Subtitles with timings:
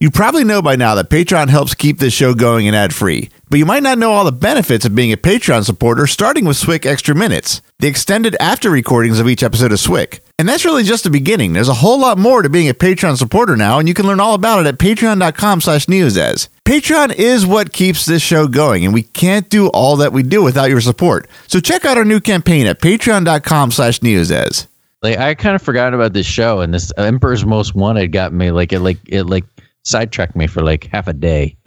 [0.00, 3.30] You probably know by now that Patreon helps keep this show going and ad free,
[3.50, 6.56] but you might not know all the benefits of being a Patreon supporter, starting with
[6.56, 10.24] Swick Extra Minutes, the extended after recordings of each episode of Swick.
[10.38, 11.52] And that's really just the beginning.
[11.52, 14.20] There's a whole lot more to being a Patreon supporter now, and you can learn
[14.20, 16.46] all about it at patreon.com slash neozaz.
[16.64, 20.44] Patreon is what keeps this show going, and we can't do all that we do
[20.44, 21.26] without your support.
[21.48, 24.68] So check out our new campaign at patreon.com slash neozaz.
[25.02, 28.52] Like I kind of forgot about this show, and this Emperor's Most Wanted got me
[28.52, 29.44] like it like it like
[29.88, 31.56] sidetracked me for like half a day.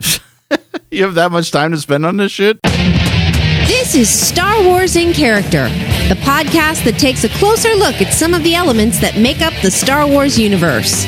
[0.90, 2.60] You have that much time to spend on this shit?
[2.62, 5.68] This is Star Wars in Character,
[6.08, 9.54] the podcast that takes a closer look at some of the elements that make up
[9.62, 11.06] the Star Wars universe.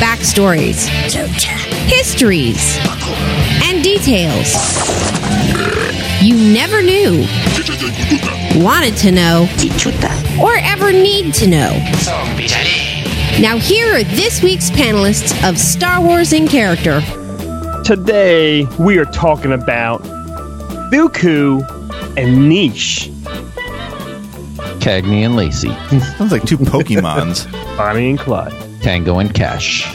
[0.00, 0.88] Backstories,
[1.86, 2.78] histories,
[3.62, 4.56] and details
[6.22, 7.26] you never knew,
[8.64, 9.48] wanted to know,
[10.40, 11.72] or ever need to know.
[13.42, 17.00] Now, here are this week's panelists of Star Wars in Character.
[17.84, 20.00] Today we are talking about
[20.92, 21.60] Dooku
[22.16, 23.08] and Neesh,
[24.78, 25.70] Cagney and Lacey,
[26.16, 27.50] Sounds like two Pokemons.
[27.76, 28.54] Bonnie and Clyde.
[28.80, 29.88] Tango and Cash.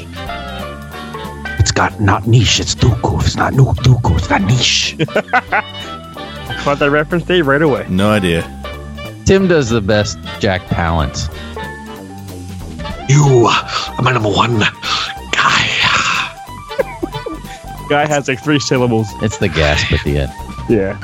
[1.58, 3.24] It's got not Neesh, it's Dooku.
[3.24, 4.98] It's not nu- Dooku, it's got Neesh.
[6.64, 7.86] Caught that reference, Dave, right away.
[7.90, 8.44] no idea.
[9.26, 11.34] Tim does the best Jack Palance.
[13.10, 14.60] You are my number one
[15.32, 15.64] guy.
[17.90, 19.08] Guy has like three syllables.
[19.22, 20.32] It's the gasp at the end.
[20.70, 20.98] Yeah.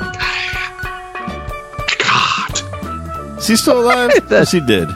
[1.98, 3.38] God.
[3.38, 4.10] Is he still alive?
[4.30, 4.88] yes, he did.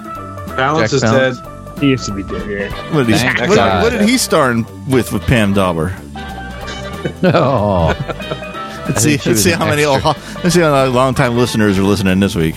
[0.57, 1.39] Balance Jack is Balance.
[1.41, 1.79] dead.
[1.81, 2.95] He used to be dead, yeah.
[2.95, 3.83] What did, he, Thank what, God.
[3.85, 5.95] what did he star in with with Pam Dawber?
[7.23, 7.95] Oh,
[8.89, 10.11] Let's see, let's see an how many extra.
[10.43, 12.57] let's see how many long time listeners are listening this week.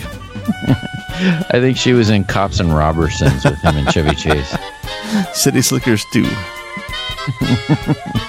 [1.24, 4.56] I think she was in Cops and Robbersons with him and Chevy Chase.
[5.34, 6.26] City Slickers too.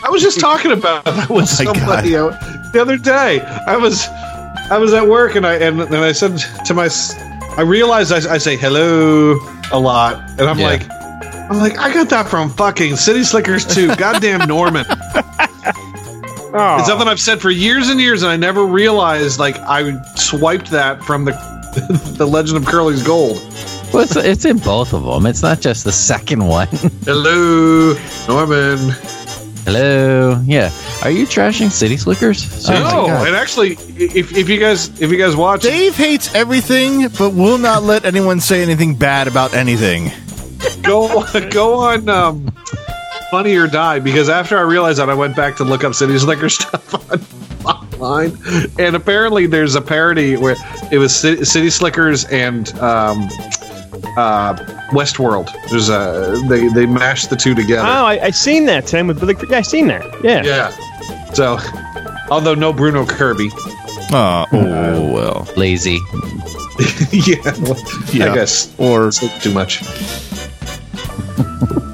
[0.04, 2.32] I was just talking about that with Oh somebody out
[2.72, 3.40] the other day.
[3.40, 4.06] I was
[4.70, 6.88] I was at work and I and, and I said to my
[7.56, 9.38] I realized I, I say hello
[9.72, 10.66] a lot and I'm Yeah.
[10.66, 10.90] like
[11.50, 13.88] I'm like I got that from fucking City Slickers too.
[13.96, 14.84] Goddamn Norman.
[16.54, 20.02] Oh, It's something I've said for years and years and I never realized like I
[20.16, 21.32] swiped that from the
[22.16, 23.36] the Legend of Curly's Gold.
[23.92, 25.26] Well, it's, it's in both of them.
[25.26, 26.68] It's not just the second one.
[27.04, 27.94] Hello,
[28.28, 28.94] Norman.
[29.64, 30.42] Hello.
[30.44, 30.70] Yeah.
[31.02, 32.68] Are you trashing City Slickers?
[32.68, 37.08] Oh no, and actually, if, if you guys if you guys watch, Dave hates everything,
[37.18, 40.10] but will not let anyone say anything bad about anything.
[40.82, 42.52] go go on um,
[43.30, 46.18] Funny or Die because after I realized that, I went back to look up City
[46.18, 47.18] Slicker stuff on
[48.02, 48.36] online,
[48.78, 50.56] and apparently there's a parody where
[50.90, 53.28] it was City, City Slickers and um,
[54.16, 54.54] uh,
[54.90, 55.50] Westworld.
[55.70, 57.82] There's a they they mashed the two together.
[57.86, 59.36] oh I, I seen that, Tim, with Billy.
[59.48, 60.04] Yeah, I seen that.
[60.24, 60.42] Yeah.
[60.44, 61.32] Yeah.
[61.32, 61.58] So,
[62.30, 63.48] although no Bruno Kirby.
[64.14, 65.48] Oh, oh well.
[65.56, 65.98] Lazy.
[67.12, 67.76] yeah, well,
[68.12, 68.30] Yeah.
[68.30, 69.82] I guess Or too much.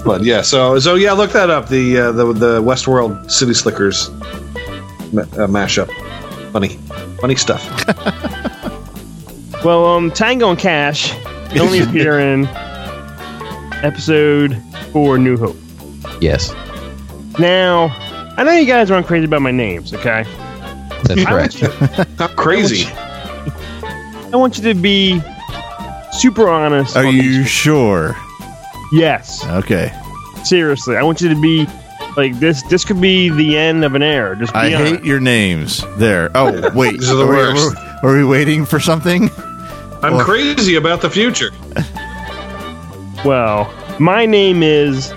[0.04, 1.68] but yeah, so so yeah, look that up.
[1.68, 4.08] The uh, the the Westworld City Slickers
[5.12, 5.90] ma- uh, mashup.
[6.52, 6.76] Funny,
[7.20, 7.64] funny stuff.
[9.64, 11.12] Well, um, Tango and Cash
[11.58, 12.46] only appear in
[13.82, 14.56] episode
[14.92, 15.56] four, New Hope.
[16.20, 16.52] Yes.
[17.40, 17.88] Now,
[18.36, 20.22] I know you guys aren't crazy about my names, okay?
[21.04, 21.60] That's correct.
[22.20, 22.86] Not crazy.
[22.86, 25.20] I want you to be
[26.12, 26.96] super honest.
[26.96, 28.16] are on you sure?
[28.92, 29.44] Yes.
[29.44, 29.92] Okay.
[30.44, 31.66] Seriously, I want you to be
[32.18, 32.62] like this.
[32.64, 34.36] This could be the end of an era.
[34.36, 34.92] Just be I honest.
[34.96, 35.82] hate your names.
[35.96, 36.30] There.
[36.34, 36.98] Oh, wait.
[37.00, 37.76] These are the we- worst.
[38.02, 39.30] Are we waiting for something?
[40.02, 41.50] I'm Well- crazy about the future.
[43.24, 45.12] Well, my name is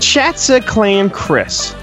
[0.00, 1.74] Chattza Clan Chris.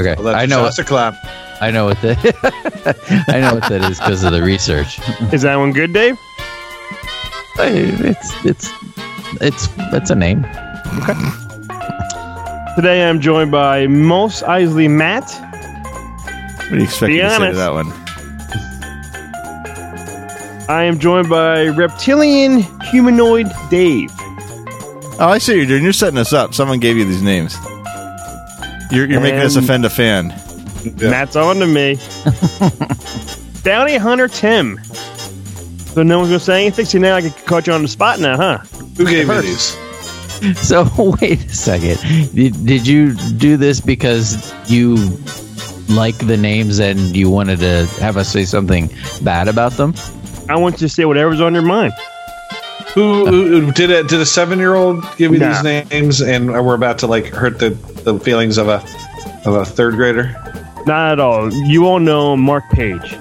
[0.00, 0.14] Okay.
[0.14, 0.62] Well, that's I know.
[0.64, 1.14] That's a clap.
[1.60, 2.16] I know what that.
[3.28, 4.98] I know what that is because of the research.
[5.32, 6.16] Is that one good, Dave?
[7.58, 8.68] It's it's
[9.42, 10.44] it's it's a name.
[12.74, 15.24] Today I'm joined by Mos Eisley Matt.
[15.24, 17.92] What do you expect me to say to that one?
[20.68, 24.10] I am joined by Reptilian Humanoid Dave.
[25.20, 25.84] Oh, I see what you're doing.
[25.84, 26.54] You're setting us up.
[26.54, 27.56] Someone gave you these names.
[28.90, 30.28] You're, you're making us offend a fan.
[30.96, 31.98] Matt's on to me.
[33.62, 34.82] Bounty Hunter Tim.
[34.84, 36.84] So no one's gonna say anything.
[36.86, 38.58] So now I can caught you on the spot now, huh?
[38.96, 39.76] Who gave you these?
[40.56, 40.88] So
[41.20, 41.98] wait a second.
[42.34, 44.96] Did, did you do this because you
[45.88, 48.88] like the names and you wanted to have us say something
[49.22, 49.94] bad about them?
[50.48, 51.92] I want you to say whatever's on your mind.
[52.94, 54.08] Who, who did it?
[54.08, 55.62] Did a seven-year-old give you Nah.
[55.62, 58.82] these names, and we're about to like hurt the, the feelings of a
[59.46, 60.34] of a third grader?
[60.86, 61.52] Not at all.
[61.52, 63.14] You all know Mark Page.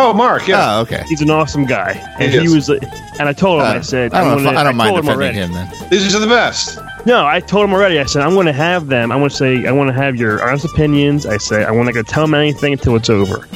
[0.00, 0.46] Oh, Mark.
[0.46, 0.76] Yeah.
[0.78, 1.02] Oh, okay.
[1.08, 2.68] He's an awesome guy, and He he was.
[2.68, 4.88] And I told him, Uh, I said, I don't, know if- gonna- I don't mind
[4.90, 5.52] told him defending already.
[5.54, 5.90] him then.
[5.90, 6.78] These are the best.
[7.04, 7.98] No, I told him already.
[7.98, 9.10] I said I'm going to have them.
[9.12, 11.26] I want to say I want to have your honest opinions.
[11.26, 13.46] I say I want not to tell him anything until it's over.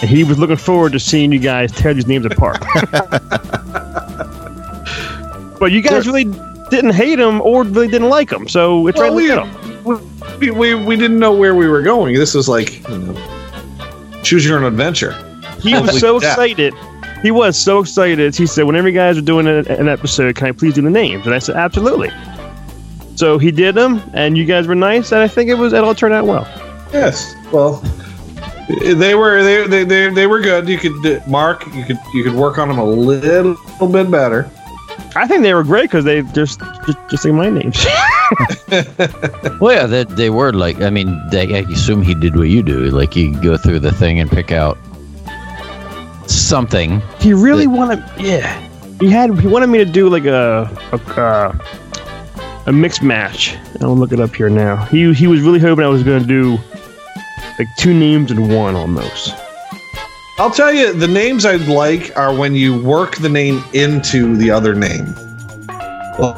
[0.00, 2.58] And he was looking forward to seeing you guys tear these names apart.
[5.60, 6.24] but you guys really
[6.70, 9.44] didn't hate him or really didn't like him, so it's Well, right we, in the
[9.84, 10.00] middle.
[10.40, 12.14] we, we we didn't know where we were going.
[12.14, 15.14] This was like you know, choose your own adventure.
[15.62, 16.32] He was so crap.
[16.32, 16.74] excited.
[17.22, 18.34] He was so excited.
[18.34, 20.90] He said, "Whenever you guys are doing an, an episode, can I please do the
[20.90, 22.10] names?" And I said, "Absolutely."
[23.14, 25.84] So he did them, and you guys were nice, and I think it was it
[25.84, 26.48] all turned out well.
[26.92, 27.34] Yes.
[27.52, 27.82] Well,
[28.80, 30.68] they were they they they, they were good.
[30.68, 31.66] You could Mark.
[31.74, 33.56] You could you could work on them a little,
[33.88, 34.50] bit better.
[35.14, 37.84] I think they were great because they just just, just like my names.
[39.60, 40.80] Well, yeah, they, they were like.
[40.80, 42.90] I mean, they, I assume he did what you do.
[42.90, 44.78] Like you go through the thing and pick out
[46.30, 47.02] something.
[47.20, 48.68] he really wanted, yeah.
[49.00, 51.58] He had he wanted me to do like a a, uh,
[52.66, 53.56] a mixed match.
[53.80, 54.84] I'll look it up here now.
[54.86, 56.58] He he was really hoping I was going to do
[57.58, 59.34] like two names in one almost.
[60.38, 64.50] I'll tell you, the names I like are when you work the name into the
[64.50, 65.14] other name.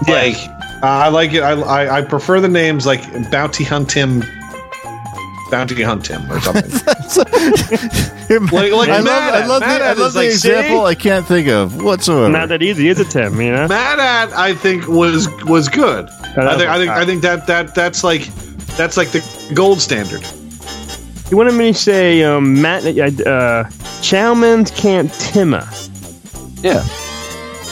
[0.09, 0.37] Like
[0.83, 1.43] uh, I like it.
[1.43, 4.23] I, I I prefer the names like Bounty Hunt Him,
[5.51, 6.71] Bounty Hunt Him, or something.
[8.31, 10.91] Like- like I love, Mad I love Mad the, I love the like, example see?
[10.91, 12.31] I can't think of whatsoever.
[12.31, 13.39] Not that easy, is it, Tim?
[13.41, 13.69] You know.
[13.69, 16.09] Mad at I think was was good.
[16.09, 18.23] I think I think I think that that that's like
[18.77, 19.23] that's like the
[19.55, 20.23] gold standard.
[21.29, 23.65] He wanted me to say um, Matt uh,
[24.01, 25.69] Chalmun's Cantina.
[26.63, 26.81] Yeah.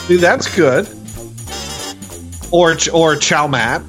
[0.06, 0.86] See, that's good.
[2.52, 3.80] Or Ch- or Chalmat.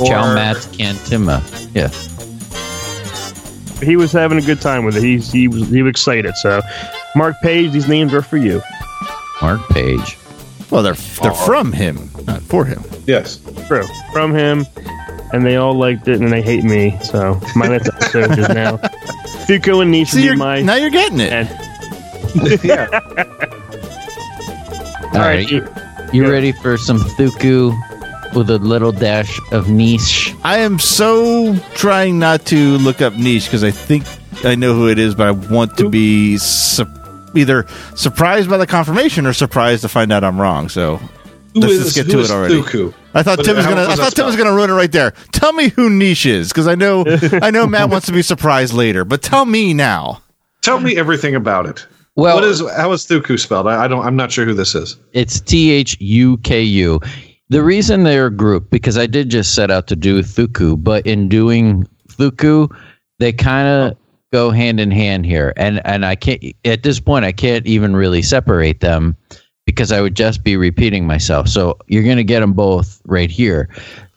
[0.00, 1.42] Or- Chalmat Cantina.
[1.74, 1.90] Yeah.
[3.82, 5.02] He was having a good time with it.
[5.02, 6.34] He's he was he was excited.
[6.36, 6.60] So,
[7.16, 8.60] Mark Page, these names are for you.
[9.40, 10.18] Mark Page.
[10.70, 11.46] well, they're they're oh.
[11.46, 12.82] from him, not for him.
[13.06, 13.38] Yes.
[13.68, 13.84] True.
[14.12, 14.66] From him,
[15.32, 16.98] and they all liked it, and they hate me.
[17.02, 18.76] So my next episode is now
[19.46, 21.32] Thuku and Neesh See, will you're, be my now you're getting it.
[21.32, 22.88] and yeah.
[25.14, 25.48] All right.
[25.50, 25.66] you-
[26.12, 26.30] You Yeah.
[26.30, 27.72] ready for some Thuku
[28.38, 30.38] with a little dash of Neesh?
[30.44, 34.04] I am so trying not to look up Neesh because I think
[34.44, 36.86] I know who it is, but I want to be su-
[37.34, 40.68] either surprised by the confirmation or surprised to find out I'm wrong.
[40.68, 42.62] So Who let's is- just get to it already.
[42.62, 42.94] Thuku?
[43.14, 43.82] I thought But Tim was gonna.
[43.82, 45.12] I was that thought Tim was gonna ruin it right there.
[45.32, 47.04] Tell me who Neesh is because I know.
[47.42, 50.22] I know Matt wants to be surprised later, but tell me now.
[50.62, 51.86] Tell me everything about it.
[52.14, 53.66] Well, what is how is Thuku spelled?
[53.66, 54.04] I, I don't.
[54.04, 54.96] I'm not sure who this is.
[55.12, 57.00] It's T H U K U.
[57.50, 61.06] The reason they're a group because I did just set out to do Thuku, but
[61.06, 62.74] in doing Thuku,
[63.18, 63.96] they kind of
[64.32, 67.96] go hand in hand here, and and I can't at this point I can't even
[67.96, 69.16] really separate them
[69.64, 71.48] because I would just be repeating myself.
[71.48, 73.70] So you're gonna get them both right here.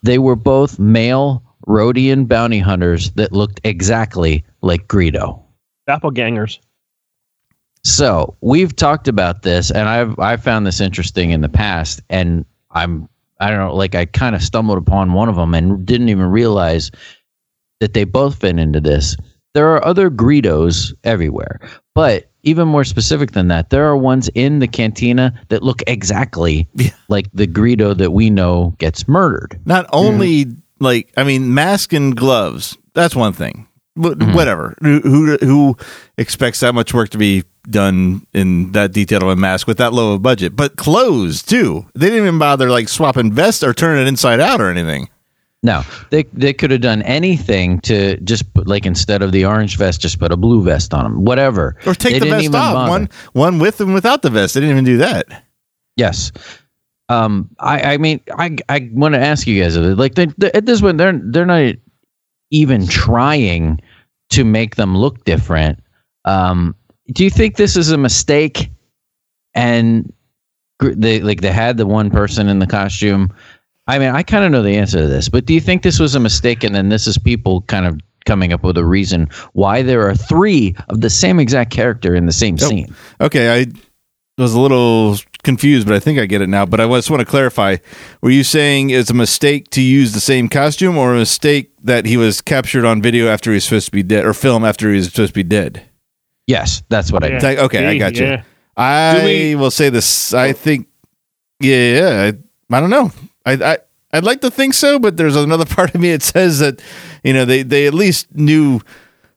[0.03, 5.41] They were both male Rodian bounty hunters that looked exactly like Greedo.
[5.87, 6.59] doppelgangers.
[7.83, 12.45] So we've talked about this, and I've I've found this interesting in the past, and
[12.71, 13.07] I'm
[13.41, 16.27] I don't know, like I kind of stumbled upon one of them and didn't even
[16.27, 16.91] realize
[17.79, 19.17] that they both fit into this.
[19.53, 21.59] There are other Greedos everywhere,
[21.95, 26.67] but even more specific than that, there are ones in the cantina that look exactly
[26.75, 26.91] Yeah.
[27.09, 29.59] like the Greedo that we know gets murdered.
[29.65, 29.95] Not mm-hmm.
[29.95, 30.45] only
[30.79, 32.77] like I mean, mask and gloves.
[32.93, 33.67] That's one thing.
[33.95, 34.75] But whatever.
[34.81, 35.77] Who, who
[36.17, 39.91] expects that much work to be done in that detail of a mask with that
[39.91, 40.55] low of a budget?
[40.55, 41.85] But clothes too.
[41.93, 45.09] They didn't even bother like swapping vests or turning it inside out or anything.
[45.63, 49.77] No, they they could have done anything to just put, like instead of the orange
[49.77, 51.23] vest, just put a blue vest on them.
[51.23, 51.75] Whatever.
[51.85, 52.73] Or take They the vest off.
[52.73, 52.89] bother.
[52.89, 54.55] One one with and without the vest.
[54.55, 55.43] They didn't even do that.
[55.97, 56.31] Yes.
[57.09, 60.65] Um, I, I mean, I, I want to ask you guys, like, they, they, at
[60.65, 61.75] this point, they're they're not
[62.51, 63.81] even trying
[64.29, 65.79] to make them look different.
[66.25, 66.75] Um,
[67.13, 68.69] do you think this is a mistake?
[69.53, 70.13] And
[70.79, 73.33] they like they had the one person in the costume.
[73.87, 75.99] I mean, I kind of know the answer to this, but do you think this
[75.99, 76.63] was a mistake?
[76.63, 80.15] And then this is people kind of coming up with a reason why there are
[80.15, 82.93] three of the same exact character in the same scene.
[83.19, 83.65] Okay, I
[84.37, 86.65] was a little confused, but I think I get it now.
[86.65, 87.77] But I just want to clarify:
[88.21, 92.05] Were you saying it's a mistake to use the same costume, or a mistake that
[92.05, 94.89] he was captured on video after he was supposed to be dead, or film after
[94.89, 95.83] he was supposed to be dead?
[96.47, 97.31] Yes, that's what I Yeah.
[97.33, 97.43] meant.
[97.43, 98.25] Like, okay, I got you.
[98.25, 98.43] yeah.
[98.77, 100.53] I we- will say this: I oh.
[100.53, 100.87] think
[101.59, 102.31] Yeah, yeah.
[102.71, 103.11] I, I don't know.
[103.45, 103.77] I, I
[104.13, 106.81] I'd like to think so, but there's another part of me that says that
[107.23, 108.81] you know they they at least knew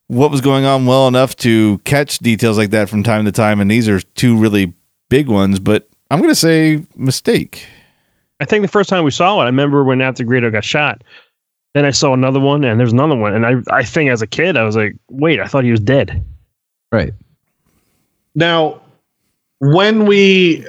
[0.08, 3.60] what was going on well enough to catch details like that from time to time,
[3.60, 4.74] and these are two really
[5.08, 5.58] big ones.
[5.58, 7.66] But I'm going to say mistake.
[8.40, 11.02] I think the first time we saw it, I remember when after Greedo got shot.
[11.74, 14.28] Then I saw another one, and there's another one, and I I think as a
[14.28, 16.24] kid I was like, wait, I thought he was dead.
[16.92, 17.12] Right.
[18.36, 18.80] Now,
[19.58, 20.64] when we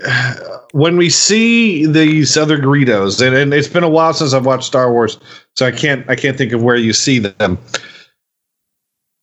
[0.71, 4.65] when we see these other Greedos, and, and it's been a while since I've watched
[4.65, 5.19] Star Wars,
[5.55, 7.57] so I can't I can't think of where you see them.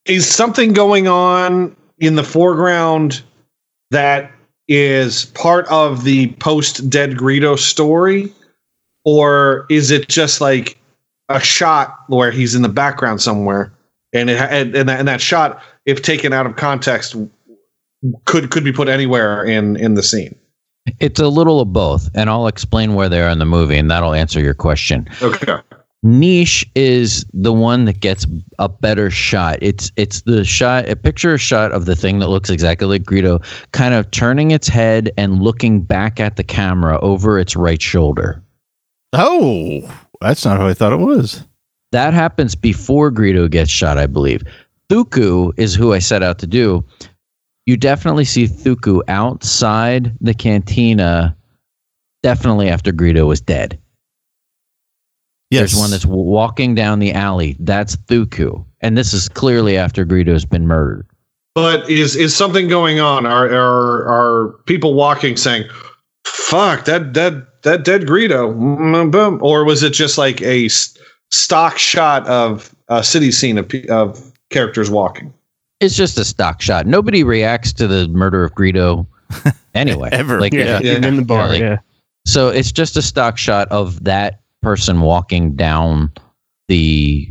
[0.05, 3.21] Is something going on in the foreground
[3.91, 4.31] that
[4.75, 8.33] is part of the post dead Greedo story,
[9.05, 10.79] or is it just like
[11.29, 13.71] a shot where he's in the background somewhere,
[14.13, 17.15] and it and, and, that, and that shot, if taken out of context,
[18.25, 20.35] could could be put anywhere in in the scene.
[20.99, 23.91] It's a little of both, and I'll explain where they are in the movie, and
[23.91, 25.07] that'll answer your question.
[25.21, 25.59] Okay.
[26.03, 28.27] Neesh is the one that gets
[28.59, 29.57] a better shot.
[29.61, 33.43] It's it's the shot, a picture shot of the thing that looks exactly like Greedo,
[33.71, 38.43] kind of turning its head and looking back at the camera over its right shoulder.
[39.13, 41.45] Oh, that's not how I thought it was.
[41.93, 44.43] That happens before Greedo gets shot, I believe.
[44.89, 46.83] Thuku is who I set out to do.
[47.65, 51.37] You definitely see Thuku outside the cantina,
[52.23, 53.79] definitely after Greedo was dead.
[55.53, 57.55] Yes, There's one that's walking down the alley.
[57.59, 58.65] That's Thuku.
[58.81, 61.07] And this is clearly after Greedo's been murdered.
[61.55, 63.25] But is is something going on?
[63.25, 65.69] Are are are people walking saying,
[66.25, 70.67] "Fuck that that that dead Greedo," Mm, boom, or was it just like a
[71.31, 75.33] stock shot of a city scene of of characters walking?
[75.79, 76.87] It's just a stock shot.
[76.87, 79.05] Nobody reacts to the murder of Greedo
[79.75, 80.09] anyway.
[80.11, 80.39] Ever.
[80.39, 81.05] Like, Yeah, Yeah.
[81.05, 81.49] in the bar.
[81.49, 81.77] like- yeah.
[82.25, 86.11] So it's just a stock shot of that person walking down
[86.67, 87.29] the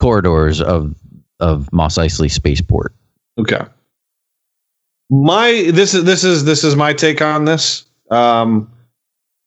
[0.00, 0.94] corridors of
[1.40, 2.94] of Mos Eisley Spaceport.
[3.38, 3.60] Okay.
[5.10, 7.84] My this is this is this is my take on this.
[8.10, 8.70] Um,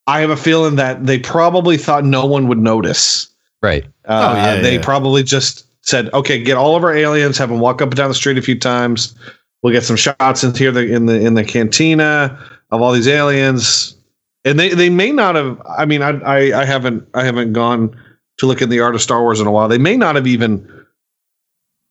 [0.07, 3.29] I have a feeling that they probably thought no one would notice.
[3.61, 3.85] Right.
[4.05, 4.81] Uh, Oh, yeah, they yeah.
[4.81, 8.09] probably just said, "Okay, get all of our aliens, have them walk up and down
[8.09, 9.15] the street a few times.
[9.61, 12.39] We'll get some shots in here the, in the in the cantina
[12.71, 13.95] of all these aliens."
[14.43, 15.61] And they they may not have.
[15.67, 17.95] I mean, I I, I haven't I haven't gone
[18.39, 19.67] to look at the art of Star Wars in a while.
[19.67, 20.67] They may not have even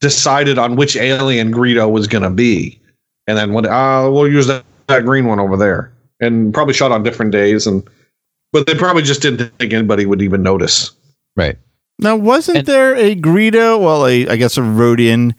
[0.00, 2.80] decided on which alien Greedo was going to be,
[3.26, 6.90] and then when uh, we'll use that, that green one over there, and probably shot
[6.90, 7.88] on different days, and
[8.52, 10.90] but they probably just didn't think anybody would even notice.
[11.36, 11.56] Right.
[12.00, 13.80] Now, wasn't And- there a Greedo?
[13.80, 15.34] Well, a, I guess a Rodian.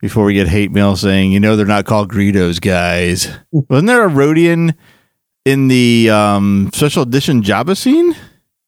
[0.00, 3.28] Before we get hate mail saying, you know, they're not called Greedos, guys.
[3.50, 4.76] wasn't there a Rodian
[5.48, 8.14] in the um, special edition Jabba scene?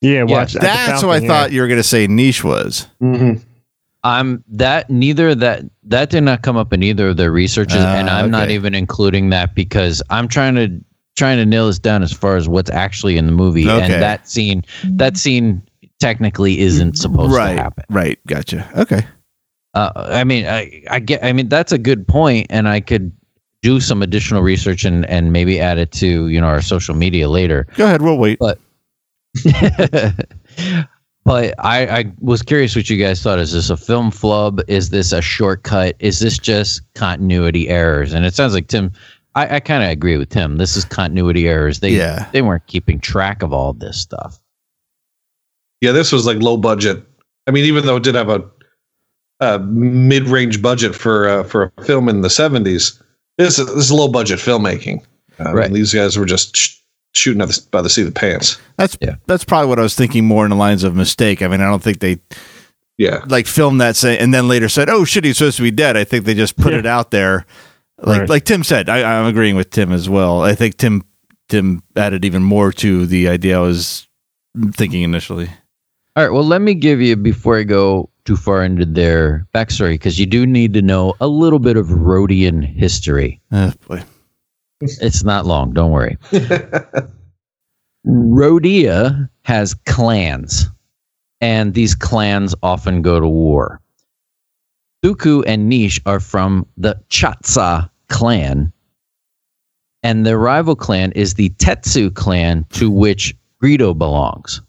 [0.01, 0.55] Yeah, watch.
[0.57, 2.07] at the That's what I Falcon, thought you were going to say.
[2.07, 2.87] Niche was.
[3.03, 3.43] Mm-hmm.
[4.03, 7.97] I'm that neither that that did not come up in either of their researches, Ah,
[7.97, 10.81] and I'm not even including that because I'm trying to
[11.17, 13.83] trying to nail this down as far as what's actually in the movie, Okay.
[13.83, 15.63] and that scene that scene
[15.99, 17.57] technically isn't supposed right.
[17.57, 17.85] to happen.
[17.91, 18.19] Right.
[18.27, 18.67] Gotcha.
[18.75, 19.07] Okay.
[19.75, 21.23] Uh, I mean, I, I get.
[21.23, 23.13] I mean, that's a good point, and I could
[23.63, 27.29] do some additional research and and maybe add it to you know our social media
[27.29, 27.67] later.
[27.77, 28.03] Go ahead.
[28.03, 28.39] We'll wait.
[28.39, 28.59] But
[31.25, 33.39] but I, I was curious what you guys thought.
[33.39, 34.61] Is this a film flub?
[34.69, 35.97] Is this a shortcut?
[35.99, 38.13] Is this just continuity errors?
[38.13, 38.93] And it sounds like Tim.
[39.37, 40.57] I, I kind of agree with Tim.
[40.57, 41.81] This is continuity errors.
[41.81, 42.29] They Yeah.
[42.33, 44.41] they weren't keeping track of all this stuff.
[45.81, 47.05] Yeah, this was like low budget.
[47.47, 48.43] I mean, even though it did have a,
[49.41, 53.01] a mid range budget for uh, for a film in the seventies,
[53.45, 55.03] this is, this is low budget filmmaking.
[55.39, 55.73] I mean, Right.
[55.73, 56.77] these guys were just sh-
[57.15, 58.59] shooting at the, by the seat of the pants.
[58.77, 59.17] That's Yeah.
[59.27, 61.43] that's probably what I was thinking more in the lines of mistake.
[61.43, 62.19] I mean, I don't think they
[62.99, 65.71] Yeah, like filmed that say and then later said, "Oh shit, he's supposed to be
[65.71, 66.81] dead." I think they just put Yeah.
[66.81, 67.47] it out there,
[68.03, 68.29] like Right.
[68.29, 68.89] like Tim said.
[68.91, 70.43] I, I'm agreeing with Tim as well.
[70.43, 71.03] I think Tim
[71.49, 74.07] Tim added even more to the idea I was
[74.73, 75.49] thinking initially.
[76.17, 76.33] All right.
[76.33, 80.25] Well, let me give you before I go too far into their backstory because you
[80.25, 83.41] do need to know a little bit of Rodian history.
[83.51, 84.05] Uh, boy.
[84.81, 85.73] It's not long.
[85.73, 86.17] Don't worry.
[88.07, 90.69] Rodia has clans,
[91.41, 93.81] and these clans often go to war.
[95.05, 98.73] Thuku and Neesh are from the Chattza clan,
[100.05, 104.61] and their rival clan is the Tetsu clan, to which Greedo belongs.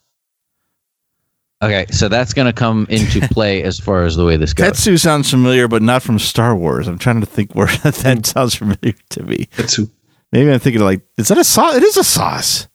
[1.63, 4.71] Okay, so that's going to come into play as far as the way this goes.
[4.71, 6.87] Tetsu sounds familiar, but not from Star Wars.
[6.87, 8.23] I'm trying to think where that hmm.
[8.23, 9.47] sounds familiar to me.
[9.57, 9.89] that's who.
[10.31, 11.75] Maybe I'm thinking like, is that a sauce?
[11.75, 12.67] It is a sauce.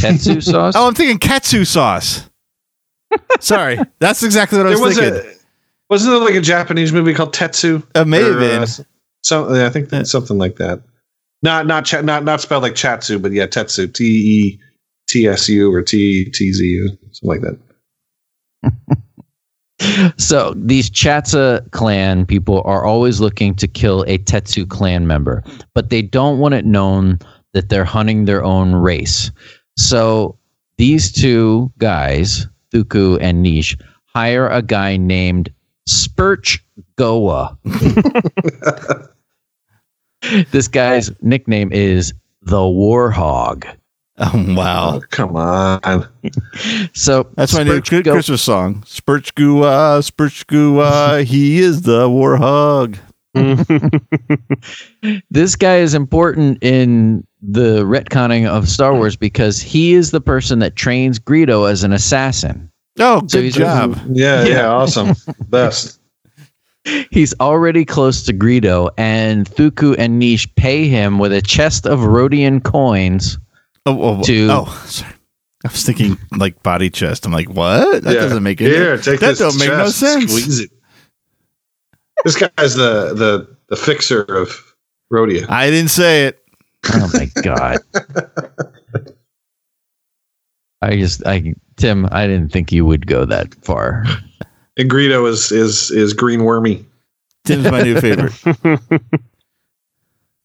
[0.00, 0.74] Tetsu sauce.
[0.76, 2.28] Oh, I'm thinking katsu sauce.
[3.40, 5.30] Sorry, that's exactly what I was, was thinking.
[5.30, 5.34] a
[5.88, 7.86] wasn't there like a Japanese movie called Tetsu?
[7.94, 8.62] It may have Or, uh, been.
[8.62, 8.66] uh,
[9.22, 10.82] so yeah, I think that's something like that.
[11.42, 13.92] Not not cha- not not spelled like Chatsu, but yeah, Tetsu.
[13.92, 14.60] T E
[15.08, 17.56] T S U or T T Z U, something like
[18.62, 18.98] that.
[20.16, 25.42] So these Chattza clan people are always looking to kill a Tetsu clan member,
[25.74, 27.18] but they don't want it known
[27.52, 29.30] that they're hunting their own race.
[29.76, 30.38] So
[30.78, 35.52] these two guys, Thuku and Neesh, hire a guy named
[35.88, 36.60] Spurch
[36.96, 37.58] Goa.
[40.50, 43.66] this guy's nickname is the Warhog.
[44.16, 46.08] Oh wow, Oh, come on.
[46.94, 48.82] So that's my new Spurch good Go- Christmas song.
[48.86, 52.96] Spurchgua, uh, Spurchgua, uh, he is the warhog.
[55.30, 60.60] this guy is important in the retconning of Star Wars because he is the person
[60.60, 62.70] that trains Greedo as an assassin.
[63.00, 64.00] Oh, So good he's- job.
[64.12, 65.14] Yeah, yeah, awesome.
[65.48, 66.00] Best.
[67.10, 72.00] He's already close to Greedo, and Thuku and Neesh pay him with a chest of
[72.00, 73.38] Rodian coins.
[73.86, 75.12] Oh, oh, oh, To- oh, sorry.
[75.64, 77.24] I was thinking like body chest.
[77.24, 78.02] I'm like, what?
[78.04, 78.20] That Yeah.
[78.20, 78.70] doesn't make any.
[78.70, 80.30] Here, take that this don't make no chest, sense.
[80.30, 80.70] Squeeze it.
[82.24, 84.74] This guy's the the the fixer of
[85.12, 85.48] Rodia.
[85.48, 86.38] I didn't say it.
[86.92, 87.78] Oh my god!
[90.82, 94.04] I just, I Tim, I didn't think you would go that far.
[94.76, 96.84] And Greedo is is is green wormy.
[97.46, 98.32] Tim's my new favorite.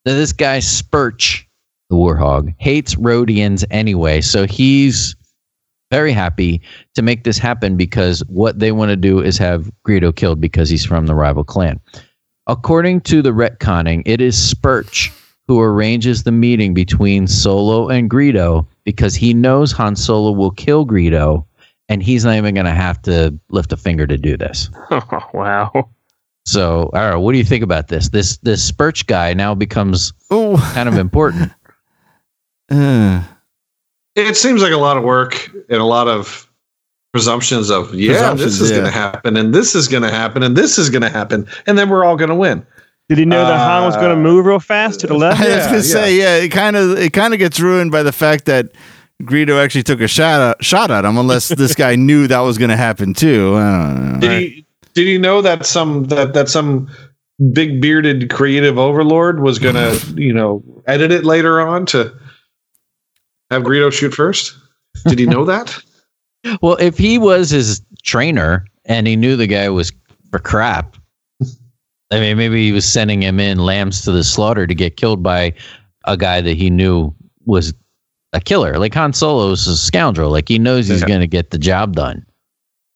[0.08, 1.44] So this guy Spurch,
[1.90, 5.16] the Warhog, hates Rodians anyway, so he's
[5.92, 6.62] very happy
[6.94, 10.70] to make this happen because what they want to do is have Greedo killed because
[10.70, 11.80] he's from the rival clan.
[12.48, 15.12] According to the retconning, it is Spurch
[15.48, 20.86] who arranges the meeting between Solo and Greedo because he knows Han Solo will kill
[20.86, 21.44] Greedo
[21.90, 24.70] and he's not even going to have to lift a finger to do this.
[24.92, 25.90] Oh, wow.
[26.46, 27.16] So, I.
[27.16, 28.10] What do you think about this?
[28.10, 31.52] This this Spurch guy now becomes Oh, kind of important.
[32.72, 33.24] uh,
[34.16, 36.50] It seems like a lot of work and a lot of
[37.14, 38.78] presumptions of yeah, Presumptions, this is yeah.
[38.78, 41.48] going to happen and this is going to happen and this is going to happen
[41.66, 42.66] and then we're all going to win.
[43.08, 45.42] Did he know that Han was going Uh, to move real fast to the left?
[45.42, 45.82] I was Yeah, gonna yeah.
[45.82, 48.72] say, yeah, it kind of it kind of gets ruined by the fact that
[49.24, 52.60] Greedo actually took a shot at, shot at him, unless this guy knew that was
[52.60, 53.56] going to happen too.
[53.56, 53.60] I
[53.96, 54.20] don't know.
[54.20, 56.88] Did he did he know that some that that some
[57.52, 62.14] big bearded creative overlord was going to, you know, edit it later on to
[63.52, 64.56] have Greedo shoot first?
[65.08, 65.76] Did he know that?
[66.62, 69.92] Well, if he was his trainer and he knew the guy was
[70.32, 70.96] for crap,
[72.12, 75.22] I mean, maybe he was sending him in lambs to the slaughter to get killed
[75.22, 75.54] by
[76.06, 77.74] a guy that he knew was
[78.32, 78.78] a killer.
[78.80, 80.32] Like Han Solo is a scoundrel.
[80.32, 81.08] Like he knows he's Yeah.
[81.10, 82.26] going to get the job done.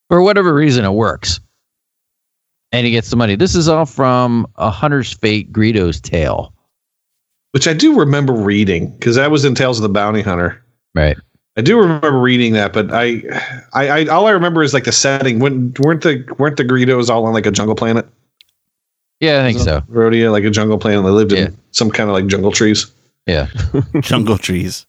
[0.09, 1.41] For whatever reason, it works.
[2.71, 3.35] And he gets the money.
[3.35, 6.53] This is all from A Hunter's Fate Greedo's Tale.
[7.53, 10.61] Which I do remember reading because that was in Tales of the Bounty Hunter.
[10.95, 11.15] Right.
[11.55, 13.21] I do remember reading that, but I,
[13.73, 15.37] I, I all I remember is like the setting.
[15.39, 18.07] When weren't the weren't the Greedos all on like a jungle planet?
[19.19, 19.81] Yeah, I think so.
[19.81, 21.03] Rodia, like a jungle planet.
[21.05, 21.45] They lived Yeah.
[21.45, 22.91] in some kind of like jungle trees.
[23.27, 23.47] Yeah.
[24.01, 24.85] Jungle trees.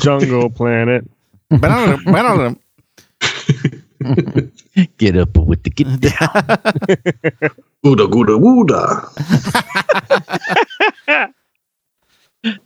[0.00, 1.08] Jungle Planet.
[1.48, 2.56] Banana, banana.
[4.98, 6.12] Get up with the get down.
[7.86, 8.82] Ooda gooda wooda.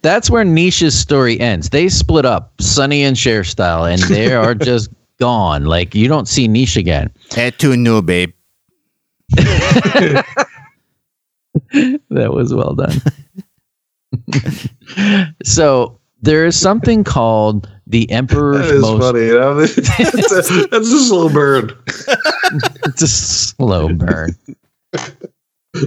[0.03, 1.71] That's where Nisha's story ends.
[1.71, 5.65] They split up, Sonny and Cher style, and they are just gone.
[5.65, 7.11] Like you don't see Nisha again.
[7.31, 8.33] Head to a new babe.
[12.11, 13.01] That was well done.
[15.45, 19.01] so there is something called the That Emperor's is Most.
[19.03, 19.27] funny.
[19.27, 19.55] You know?
[19.67, 19.77] that's,
[20.51, 21.73] a, that's a slow burn.
[22.85, 24.37] It's a slow burn.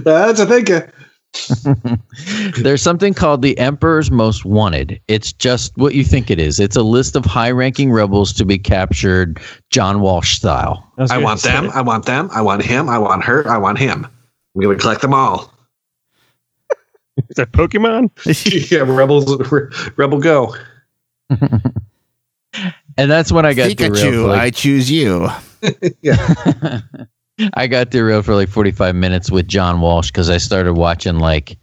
[0.04, 0.74] That's a thinking.
[0.76, 0.90] Uh,
[2.62, 5.00] There's something called the Emperor's Most Wanted.
[5.08, 6.58] It's just what you think it is.
[6.60, 9.40] It's a list of high-ranking rebels to be captured,
[9.70, 10.92] John Walsh style.
[10.96, 11.50] was I want say.
[11.52, 11.70] them.
[11.70, 12.28] I want them.
[12.32, 12.88] I want him.
[12.88, 13.48] I want her.
[13.48, 14.06] I want him.
[14.54, 15.52] I'm gonna collect them all.
[17.28, 18.10] Is that Pokemon?
[18.70, 19.52] yeah, rebels.
[19.96, 20.54] Rebel go.
[22.96, 23.96] And that's when I got derailed.
[23.98, 25.28] for Pikachu, like- I choose you.
[27.54, 31.56] I got derailed for like 45 minutes with John Walsh because I started watching like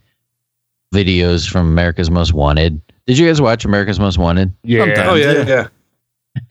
[0.94, 2.80] videos from America's Most Wanted.
[3.06, 4.52] Did you guys watch America's Most Wanted?
[4.64, 4.84] Yeah.
[4.84, 5.08] Sometimes.
[5.08, 5.44] Oh yeah, Yeah.
[5.46, 5.68] yeah.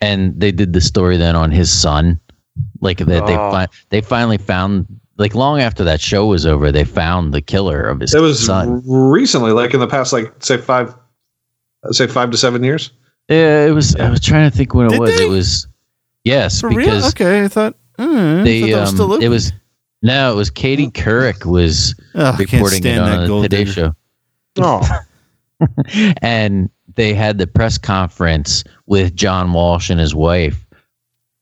[0.02, 2.20] And they did the story then on his son,
[2.82, 3.52] like that they Oh.
[3.52, 4.86] fi- they finally found
[5.18, 8.44] like long after that show was over, they found the killer of his It was
[8.46, 8.84] son.
[8.86, 10.94] recently, like in the past, like say five,
[11.84, 12.92] uh, say five to seven years.
[13.30, 13.96] Yeah, it was.
[13.96, 15.18] I was trying to think when it Did was.
[15.18, 15.26] they?
[15.26, 15.68] It was
[16.24, 17.08] yes, For because real?
[17.08, 17.76] Okay, I thought.
[17.98, 19.52] I they thought um, still it was
[20.02, 23.72] no, it was Katie Couric was Ugh, reporting it on the Today digger.
[23.72, 23.96] Show,
[24.60, 25.02] Oh,
[26.22, 30.66] and they had the press conference with John Walsh and his wife,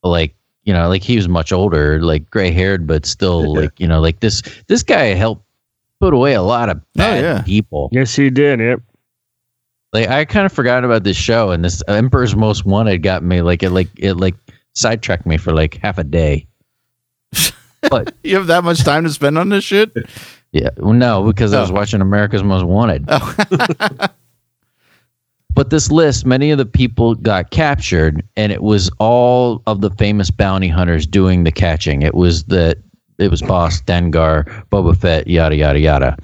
[0.04, 3.88] like you know, like he was much older, like gray haired, but still like you
[3.88, 5.46] know, like this this guy helped
[6.00, 7.42] put away a lot of bad yeah.
[7.42, 7.90] people.
[7.92, 8.60] yes, he did.
[8.60, 8.82] Yep.
[9.94, 13.42] Like I kind of forgot about this show, and this Emperor's Most Wanted got me
[13.42, 14.36] like it like it like
[14.76, 16.48] sidetracked me for like half a day.
[17.90, 19.92] But You have that much time to spend on this shit?
[20.52, 21.74] yeah, well, no, because I was Oh.
[21.76, 23.06] watching America's Most Wanted.
[23.08, 23.36] Oh.
[25.54, 29.92] but this list, many of the people got captured, and it was all of the
[29.92, 32.02] famous bounty hunters doing the catching.
[32.02, 32.76] It was the
[33.20, 36.18] it was Bossk Dengar, Boba Fett, yada yada yada.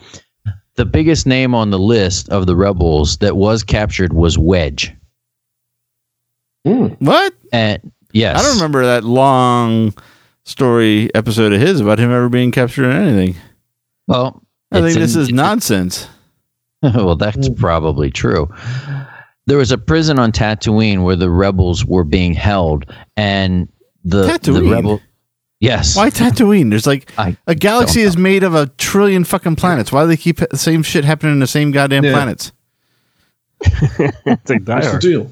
[0.76, 4.94] The biggest name on the list of the rebels that was captured was Wedge.
[6.66, 6.88] Hmm.
[7.00, 7.34] What?
[7.54, 9.94] And yes, I don't remember that long
[10.44, 13.36] story episode of his about him ever being captured or anything.
[14.08, 16.08] Well, I think this in- is nonsense.
[16.82, 18.50] well, that's probably true.
[19.48, 22.86] There was a prison on Tatooine where the rebels were being held,
[23.18, 23.68] and
[24.04, 24.72] the the Tatooine?
[24.72, 25.02] rebel.
[25.60, 26.70] Yes, Why Tatooine?
[26.72, 29.92] There's like I a galaxy is made of a trillion fucking planets.
[29.92, 32.14] Why do they keep the same shit happening in the same goddamn Yeah.
[32.14, 32.52] planets?
[34.26, 35.32] It's like Die What's the deal?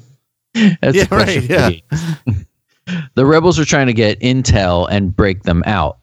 [0.80, 2.36] That's Yeah, question right, for me.
[3.14, 5.98] The rebels are trying to get intel and break them out.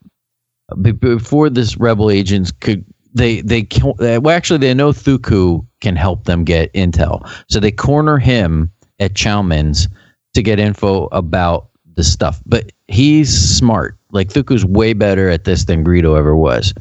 [0.81, 6.25] Be- Before this rebel agents could, they they well actually they know Thuku can help
[6.25, 9.87] them get intel, so they corner him at Chalmun's
[10.33, 12.41] to get info about the stuff.
[12.45, 13.97] But he's smart.
[14.11, 16.73] Like Thuku's way better at this than Greedo ever was,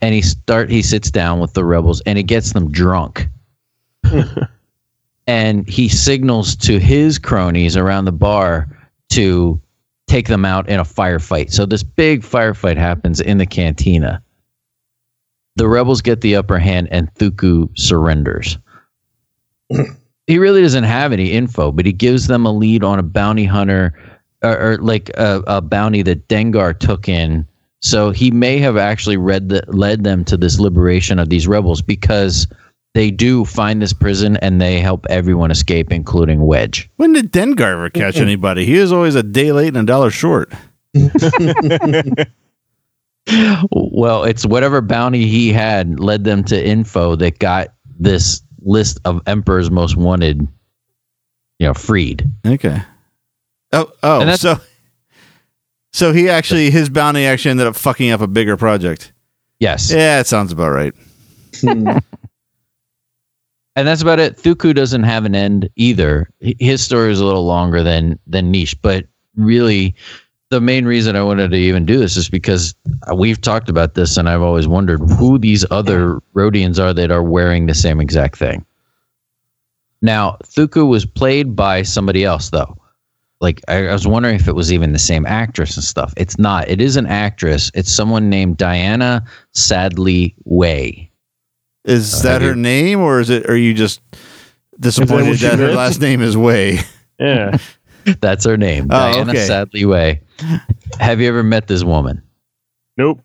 [0.00, 3.28] and he start he sits down with the rebels and he gets them drunk
[5.26, 8.68] and he signals to his cronies around the bar
[9.10, 9.60] to
[10.08, 11.52] take them out in a firefight.
[11.52, 14.22] So this big firefight happens in the cantina.
[15.56, 18.58] The rebels get the upper hand and Thuku surrenders.
[20.26, 23.44] he really doesn't have any info, but he gives them a lead on a bounty
[23.44, 23.94] hunter
[24.42, 27.46] or, or like a, a bounty that Dengar took in.
[27.80, 31.82] So he may have actually read the, led them to this liberation of these rebels
[31.82, 32.46] because
[32.94, 36.90] they do find this prison and they help everyone escape, including Wedge.
[36.96, 38.64] When did Dengar ever catch anybody?
[38.64, 40.52] He was always a day late and a dollar short.
[43.72, 49.20] Well, it's whatever bounty he had led them to info that got this list of
[49.26, 50.40] Emperor's Most Wanted,
[51.58, 52.28] you know, freed.
[52.44, 52.82] Okay.
[53.72, 54.60] Oh, oh, so
[55.92, 59.12] so he actually his bounty actually ended up fucking up a bigger project.
[59.60, 59.92] Yes.
[59.92, 60.94] Yeah, it sounds about right.
[63.80, 64.36] And that's about it.
[64.36, 66.28] Thuku doesn't have an end either.
[66.40, 69.94] His story is a little longer than than Neesh, but really
[70.50, 72.74] the main reason I wanted to even do this is because
[73.14, 77.22] we've talked about this and I've always wondered who these other Rodians are that are
[77.22, 78.66] wearing the same exact thing.
[80.02, 82.76] Now, Thuku was played by somebody else though.
[83.40, 86.12] Like I, I was wondering if it was even the same actress and stuff.
[86.18, 86.68] It's not.
[86.68, 87.70] It is an actress.
[87.72, 91.09] It's someone named Diana Sadley Way.
[91.90, 94.00] Is Uh, that her name or is it are you just
[94.78, 96.78] disappointed she that her last name is Way?
[97.18, 97.58] Yeah.
[98.22, 99.44] That's her name, Oh, Diana okay.
[99.46, 100.22] Sadly Way.
[100.98, 102.22] Have you ever met this woman?
[102.96, 103.20] Nope.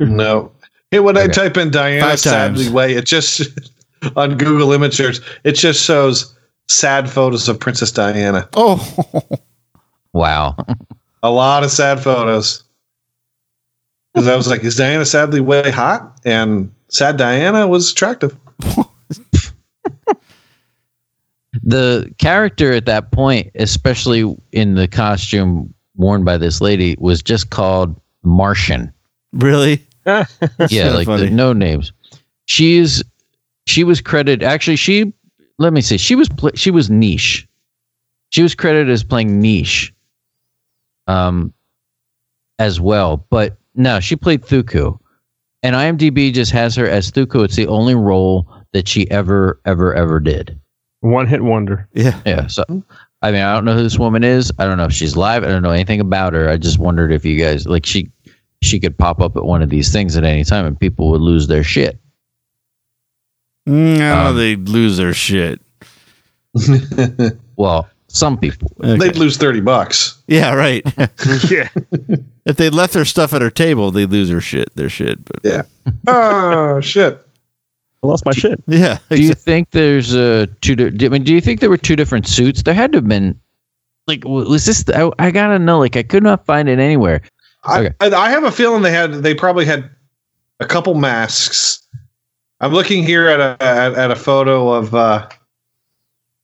[0.00, 0.50] No.
[0.90, 2.72] Hey, when I type in Diana Five Sadly times.
[2.72, 3.42] Way, it just
[4.16, 6.34] on Google Image Search, it just shows
[6.68, 8.48] sad photos of Princess Diana.
[8.54, 8.80] Oh,
[10.14, 10.56] Wow.
[11.22, 12.64] A lot of sad photos.
[14.14, 16.18] Because I was like, is Diana Sadley Way hot?
[16.24, 18.36] And sad Diana was attractive.
[21.62, 27.50] the character at that point, especially in the costume worn by this lady, was just
[27.50, 28.92] called Martian.
[29.32, 29.84] really?
[30.06, 30.26] yeah,
[30.68, 31.92] kinda like the, no names.
[32.44, 33.02] She's
[33.66, 34.42] she was credited.
[34.42, 35.14] Actually, she
[35.58, 35.96] let me see.
[35.96, 37.46] She was pl- she was Neesh.
[38.28, 39.92] She was credited as playing Neesh,
[41.06, 41.54] um,
[42.58, 43.24] as well.
[43.30, 44.98] But no, she played Thuku,
[45.64, 47.44] and IMDb just has her as Thuku.
[47.44, 50.56] It's the only role that she ever ever ever did.
[51.00, 51.88] One hit wonder.
[51.92, 52.20] Yeah.
[52.24, 52.46] Yeah.
[52.46, 52.64] So,
[53.22, 54.52] I mean, I don't know who this woman is.
[54.58, 55.42] I don't know if she's live.
[55.44, 56.48] I don't know anything about her.
[56.48, 58.10] I just wondered if you guys like she
[58.62, 61.20] she could pop up at one of these things at any time and people would
[61.20, 61.98] lose their shit.
[63.66, 65.60] No, Um, they lose their shit.
[67.56, 68.72] Well, some people.
[68.82, 68.96] Okay.
[68.98, 70.20] They'd lose 30 bucks.
[70.26, 70.82] Yeah, right.
[71.50, 71.68] yeah.
[72.44, 74.74] if they left their stuff at her table, they lose their shit.
[74.76, 75.24] Their shit.
[75.24, 75.62] But Yeah.
[76.06, 77.20] oh, shit.
[78.02, 78.62] I lost my shit.
[78.66, 78.98] Yeah.
[79.08, 80.76] Do you think there's uh, two?
[80.76, 82.62] di- I mean, do you think there were two different suits?
[82.62, 83.38] There had to have been.
[84.06, 84.84] Like, was this?
[84.94, 85.78] I, I gotta know.
[85.78, 87.22] Like, I could not find it anywhere.
[87.64, 87.94] I, Okay.
[88.00, 89.88] I, I have a feeling they had they probably had
[90.60, 91.80] a couple masks.
[92.60, 95.26] I'm looking here at a at, at a photo of uh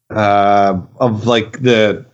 [0.09, 2.05] uh of like the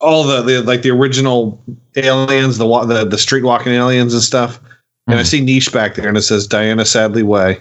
[0.00, 1.62] all the, the like the original
[1.96, 4.60] aliens, the the the street walking aliens and stuff.
[5.06, 5.26] And I Hmm.
[5.26, 7.60] see Neesh back there, and it says Diana Sadley Way.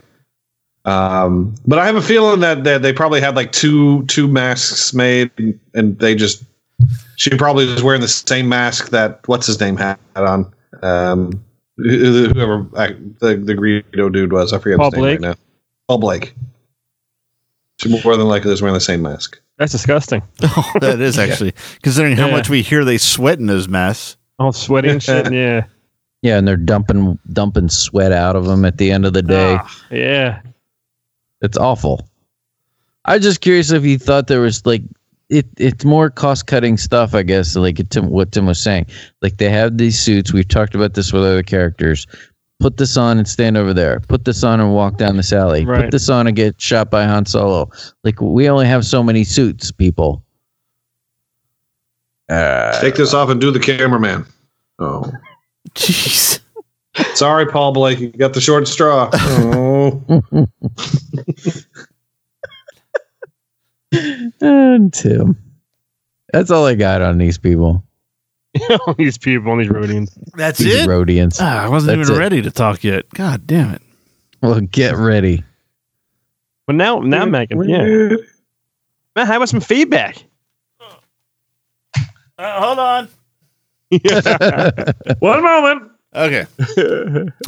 [0.86, 4.94] Um, but I have a feeling that, that they probably had like two two masks
[4.94, 6.44] made, and, and they just
[7.16, 10.52] she probably was wearing the same mask that what's his name had on.
[10.82, 11.44] Um,
[11.78, 12.68] whoever
[13.20, 15.12] the the Greedo dude was, I forget Paul his name Blake?
[15.22, 15.36] right now.
[15.88, 16.34] Paul Blake.
[17.80, 19.40] She more than likely was wearing the same mask.
[19.60, 20.24] That's disgusting.
[20.44, 22.32] Oh, that is actually considering how Yeah.
[22.38, 24.18] much we hear they sweat in those masks.
[24.40, 25.32] All sweaty and shit.
[25.32, 25.66] Yeah.
[26.24, 29.58] Yeah, and they're dumping dumping sweat out of them at the end of the day.
[29.60, 30.42] Ah, yeah.
[31.42, 32.10] It's awful.
[33.06, 34.82] I was just curious if you thought there was like
[35.30, 35.46] it.
[35.58, 37.56] It's more cost cutting stuff, I guess.
[37.56, 38.88] Like it, Tim, what Tim was saying.
[39.22, 40.34] Like they have these suits.
[40.34, 42.06] We've talked about this with other characters.
[42.60, 44.02] Put this on and stand over there.
[44.02, 45.66] Put this on and walk down this alley.
[45.66, 47.70] Put this on and get shot by Han Solo.
[48.04, 50.26] Like we only have so many suits, people.
[52.28, 54.26] Uh, Take this off and do the cameraman.
[54.78, 55.10] Oh,
[55.72, 56.40] Jeez.
[57.16, 59.10] sorry, Paul Blake, you got the short straw.
[59.14, 60.04] Oh,
[64.42, 65.38] and Tim.
[66.34, 67.84] That's all I got on these people.
[68.88, 70.12] All these people, all these Rodians.
[70.36, 70.88] That's These it.
[70.88, 71.38] Rodians.
[71.40, 72.24] Ah, I wasn't That's even it.
[72.24, 73.10] ready to talk yet.
[73.10, 73.82] God damn it.
[74.42, 75.44] Well, get ready.
[76.66, 77.84] But now, now, Megan, yeah.
[79.16, 80.24] Man, how about some feedback?
[82.38, 83.08] Uh, hold on.
[85.20, 85.92] One moment.
[86.16, 86.46] Okay.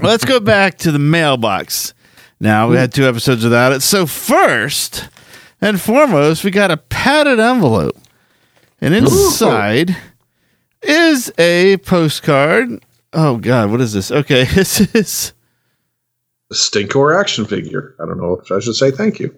[0.02, 1.94] Let's go back to the mailbox.
[2.40, 3.82] Now, we had two episodes without it.
[3.82, 5.08] So, first
[5.62, 7.98] and foremost, we got a padded envelope.
[8.82, 9.96] And inside
[10.84, 12.84] is a postcard.
[13.14, 13.72] Oh, God.
[13.72, 14.12] What is this?
[14.12, 14.46] Okay.
[14.54, 15.34] This is.
[16.50, 17.96] a Stinkor action figure.
[18.00, 19.36] I don't know if I should say thank you.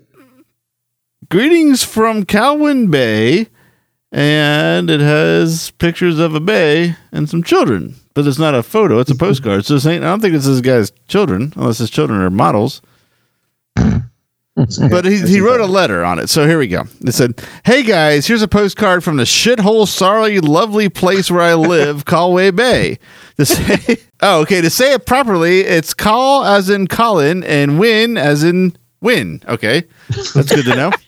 [1.30, 3.48] Greetings from Colwyn Bay,
[4.12, 7.96] and it has pictures of a bay and some children.
[8.14, 9.66] But it's not a photo; it's a postcard.
[9.66, 12.82] So this ain't, I don't think it's this guy's children, unless his children are models.
[14.56, 16.30] But he, he wrote a letter on it.
[16.30, 16.84] So here we go.
[17.02, 21.56] It said, "Hey guys, here's a postcard from the shithole, sorry, lovely place where I
[21.56, 23.00] live, Calway Bay.
[23.38, 28.18] To say, oh, okay, to say it properly, it's call as in Colin and win
[28.18, 29.42] as in win.
[29.48, 30.92] Okay, that's good to know."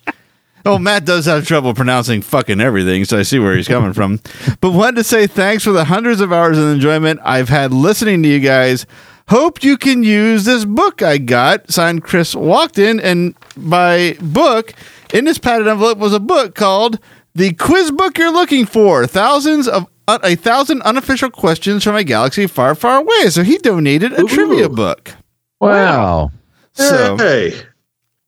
[0.67, 4.19] Oh, Matt does have trouble pronouncing fucking everything, so I see where he's coming from.
[4.61, 8.23] But wanted to say thanks for the hundreds of hours of enjoyment I've had listening
[8.23, 8.87] to you guys.
[9.29, 13.01] Hope you can use this book I got, signed Chris Walkden.
[13.03, 14.73] And by book,
[15.13, 16.99] in this padded envelope was a book called
[17.33, 22.03] The Quiz Book You're Looking For Thousands of uh, a thousand unofficial questions from a
[22.03, 23.29] galaxy far, far away.
[23.31, 25.11] So he donated a trivia book.
[25.59, 26.29] Wow.
[26.73, 27.59] So hey,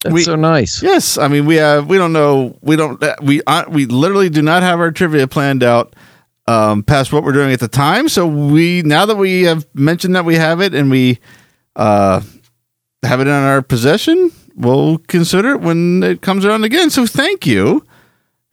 [0.01, 0.81] That's We- so nice.
[0.81, 4.41] Yes, I mean we have we don't know we don't we uh, we literally do
[4.41, 5.95] not have our trivia planned out
[6.47, 8.09] um, past what we're doing at the time.
[8.09, 11.19] So we now that we have mentioned that we have it and we
[11.75, 12.21] uh,
[13.03, 16.89] have it in our possession, we'll consider it when it comes around again.
[16.89, 17.85] So thank you,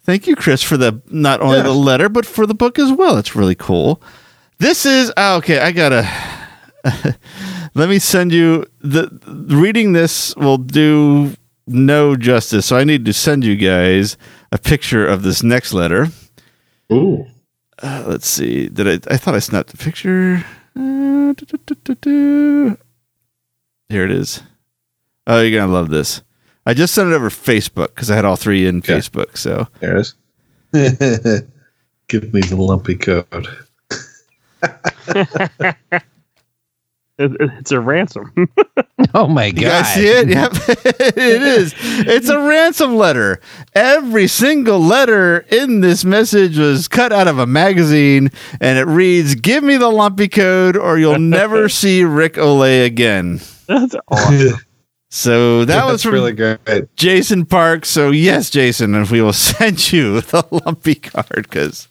[0.03, 3.17] thank you, Chris, for the not only the letter but for the book as well.
[3.17, 4.03] It's really cool.
[4.59, 5.61] This is oh, okay.
[5.61, 6.09] I gotta.
[7.77, 9.09] Let me send you the
[9.49, 11.35] reading this will do
[11.67, 12.67] no justice.
[12.67, 14.17] So I need to send you guys
[14.53, 16.09] a picture of this next letter.
[16.93, 17.27] ooh,
[17.83, 18.69] Uh, let's see.
[18.69, 19.15] Did I?
[19.15, 20.45] I thought I snapped the picture.
[20.77, 22.79] Uh, do, do, do, do, do.
[23.89, 24.43] Here it is.
[25.27, 26.23] Oh, you're gonna love this.
[26.67, 28.95] I just sent it over Facebook because I had all three in Okay.
[28.95, 29.37] Facebook.
[29.37, 30.15] So there it is.
[32.09, 33.49] Give me the lumpy code.
[37.19, 38.33] It, it- it's a ransom.
[39.13, 39.61] Oh my god!
[39.61, 39.83] you god.
[39.85, 40.29] guys see it?
[40.29, 40.53] Yep,
[41.17, 41.75] it is.
[41.79, 43.41] It's a ransom letter.
[43.75, 49.35] Every single letter in this message was cut out of a magazine, and it reads,
[49.37, 54.59] "Give me the lumpy code, or you'll never see Rick Olay again." That's awesome.
[55.11, 56.59] So that was from really great.
[56.97, 57.85] Jason Park.
[57.85, 61.87] So yes, Jason, and we will send you the lumpy card because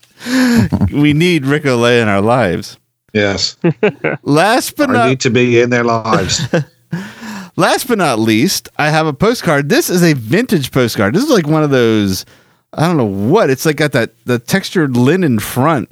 [0.91, 2.77] we need Rick Olay in our lives.
[3.13, 3.57] Yes,
[4.23, 6.41] Last but I not need to be in their lives.
[7.55, 9.69] last but not least, I have a postcard.
[9.69, 11.13] This is a vintage postcard.
[11.13, 12.25] This is like one of those.
[12.73, 13.77] I don't know what it's like.
[13.77, 15.89] Got that the textured linen front,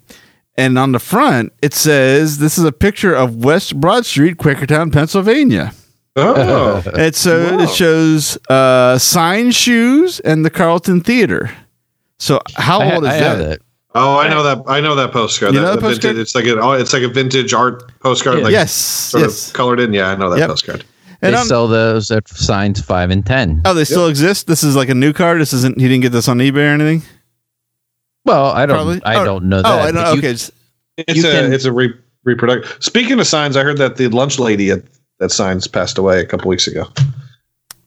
[0.58, 4.92] and on the front it says this is a picture of West Broad Street, Quakertown,
[4.92, 5.74] Pennsylvania.
[6.16, 7.64] Oh, It's so Whoa.
[7.64, 11.52] it shows uh, signed shoes and the Carlton Theater.
[12.20, 13.62] So how I, old is I have that?
[13.94, 14.00] That.
[14.00, 14.64] oh, I know that.
[14.68, 15.54] I know that postcard.
[15.54, 16.16] You that, know the that postcard?
[16.16, 18.38] Vintage, it's like a, oh, it's like a vintage art postcard.
[18.40, 18.44] Yeah.
[18.46, 19.48] Like yes, sort yes.
[19.50, 19.94] of colored in.
[19.94, 20.50] Yeah, I know that Yep.
[20.50, 20.86] postcard.
[21.24, 23.62] And they on- sell those at Sine's five and ten.
[23.66, 24.48] oh, they still exist.
[24.48, 25.40] This is like a new card.
[25.42, 25.80] This isn't.
[25.80, 27.04] He didn't get this on eBay or anything.
[28.26, 28.76] Well, I don't.
[28.78, 29.02] Probably.
[29.04, 29.72] I Oh, don't know oh, that.
[29.72, 30.06] oh, I don't.
[30.14, 30.52] you- Okay, it's-
[30.98, 32.82] It's a can- it's a re- reproduction.
[32.82, 34.84] Speaking of Sine's, I heard that the lunch lady at
[35.20, 36.88] that Sine's passed away a couple weeks ago.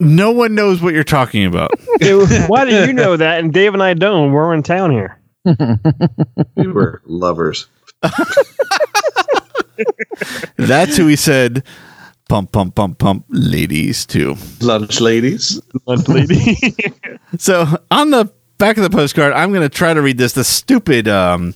[0.01, 1.71] no one knows what you're talking about.
[2.49, 3.39] Why do you know that?
[3.41, 4.33] And Dave and I don't.
[4.33, 5.19] We're in town here.
[6.57, 7.67] We were lovers.
[10.57, 11.65] That's who he said.
[12.29, 14.37] Pump, pump, pump, pump, ladies too.
[14.63, 15.61] Lunch ladies.
[15.87, 16.57] Lunch lady.
[17.39, 20.35] So on the back of the postcard, I'm going to try to read this.
[20.35, 21.53] The stupid um,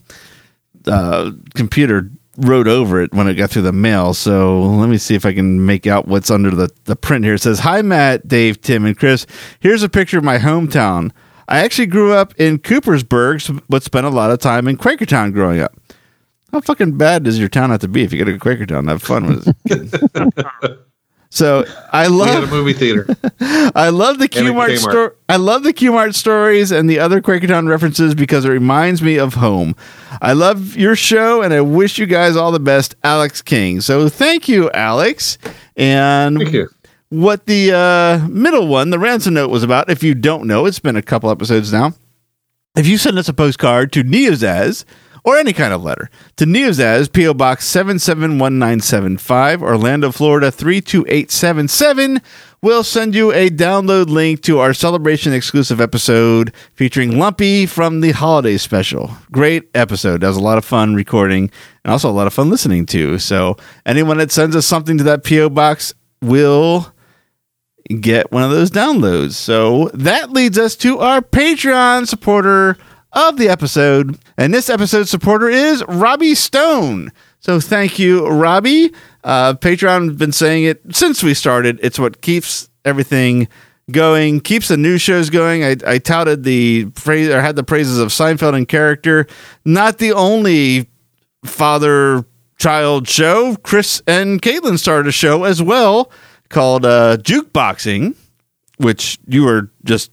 [0.88, 4.12] uh, computer wrote over it when it got through the mail.
[4.12, 7.35] So let me see if I can make out what's under the, the print here.
[7.35, 9.24] It says, Hi, Matt, Dave, Tim, and Chris.
[9.61, 11.12] Here's a picture of my hometown.
[11.49, 15.61] I actually grew up in Coopersburg, but spent a lot of time in Quakertown growing
[15.61, 15.75] up.
[16.53, 18.89] How fucking bad does your town have to be if you go to Quakertown?
[18.89, 20.79] Have fun with it.
[21.31, 23.07] so I love a movie theater.
[23.41, 25.11] I love the And a Q-Mart story.
[25.29, 29.35] I love the Q-Mart stories and the other Quakertown references because it reminds me of
[29.35, 29.75] home.
[30.23, 33.83] I love your show and I wish you guys all the best, Alex King.
[33.83, 35.37] So thank you, Alex.
[35.77, 36.69] And Thank you.
[37.11, 39.90] What the uh, middle one, the ransom note, was about.
[39.90, 41.94] If you don't know, it's been a couple episodes now.
[42.77, 44.85] If you send us a postcard to Neozaz
[45.25, 47.35] or any kind of letter to Neozaz, P.O.
[47.35, 52.21] Box 771975, Orlando, Florida 32877,
[52.62, 58.12] we'll send you a download link to our celebration exclusive episode featuring Lumpy from the
[58.12, 59.11] holiday special.
[59.33, 60.21] Great episode.
[60.21, 61.51] That was a lot of fun recording
[61.85, 63.18] and also a lot of fun listening to.
[63.18, 65.51] So, anyone that sends us something to that P.O.
[65.51, 66.92] Box will
[67.88, 69.33] get one of those downloads.
[69.33, 72.77] So that leads us to our Patreon supporter
[73.12, 74.18] of the episode.
[74.37, 77.12] And this episode supporter is Robbie Stone.
[77.40, 78.92] So thank you, Robbie.
[79.24, 81.79] Uh, Patreon been saying it since we started.
[81.83, 83.48] It's what keeps everything
[83.90, 85.64] going, keeps the new shows going.
[85.64, 89.27] I, I touted the phrase or had the praises of Seinfeld and character.
[89.64, 90.88] Not the only
[91.44, 92.24] father
[92.59, 93.57] child show.
[93.62, 96.11] Chris and Caitlin started a show as well
[96.49, 98.15] called uh, Jukeboxing,
[98.79, 100.11] which you were just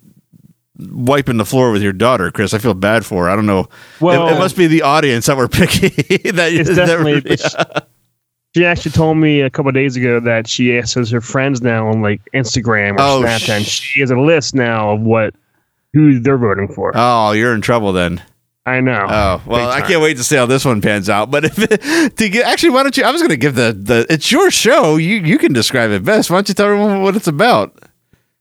[0.77, 2.53] wiping the floor with your daughter, Chris.
[2.53, 3.29] I feel bad for her.
[3.29, 3.67] I don't know.
[4.01, 5.89] Well- it, it must be the audience that were picky.
[6.31, 7.21] that It's definitely.
[7.21, 7.87] but
[8.55, 11.87] she- actually told me a couple of days ago that she asks her friends now
[11.89, 13.49] on like Instagram or Oh, Snapchat.
[13.57, 15.33] and sh- she has a list now of what
[15.93, 16.91] who they're voting for.
[16.95, 18.21] oh, you're in trouble then.
[18.65, 19.05] I know.
[19.07, 21.29] Oh well, I can't wait to see how this one pans out.
[21.29, 23.03] But if it, to get actually, why don't you?
[23.03, 24.07] I was going to give the the.
[24.09, 24.97] It's your show.
[24.97, 26.29] You you can describe it best.
[26.31, 27.77] Why don't you tell everyone what it's about?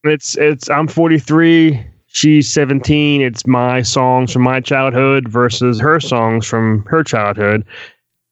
[0.04, 1.86] It's it's I'm 43.
[2.06, 3.20] She's 17.
[3.20, 7.66] It's my songs from my childhood versus her songs from her childhood,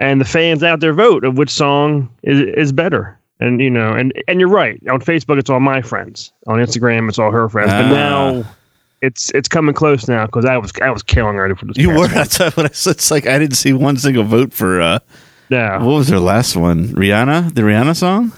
[0.00, 3.18] and the fans out there vote of which song is is better.
[3.40, 4.80] And you know, and and you're right.
[4.88, 6.32] On Facebook, it's all my friends.
[6.46, 7.72] On Instagram, it's all her friends.
[7.72, 7.82] Ah.
[7.82, 8.44] But now,
[9.02, 11.76] it's it's coming close now because I was I was killing her for this.
[11.76, 12.08] You were.
[12.20, 12.92] That's what I said.
[12.92, 14.80] It's like I didn't see one single vote for.
[14.80, 14.98] uh
[15.50, 16.88] Yeah, What was her last one?
[16.88, 18.32] Rihanna, the Rihanna song.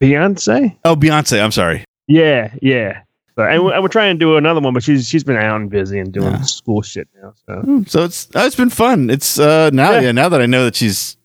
[0.00, 0.76] Beyonce.
[0.84, 1.42] Oh, Beyonce.
[1.42, 1.84] I'm sorry.
[2.06, 3.02] Yeah, yeah.
[3.36, 5.56] So, and, we- and we're trying to do another one, but she's she's been out
[5.60, 6.42] and busy and doing Yeah.
[6.42, 7.34] school shit now.
[7.46, 9.10] So So it's uh, it's been fun.
[9.10, 10.00] It's uh now Yeah.
[10.00, 10.12] yeah.
[10.12, 11.16] now that I know that she's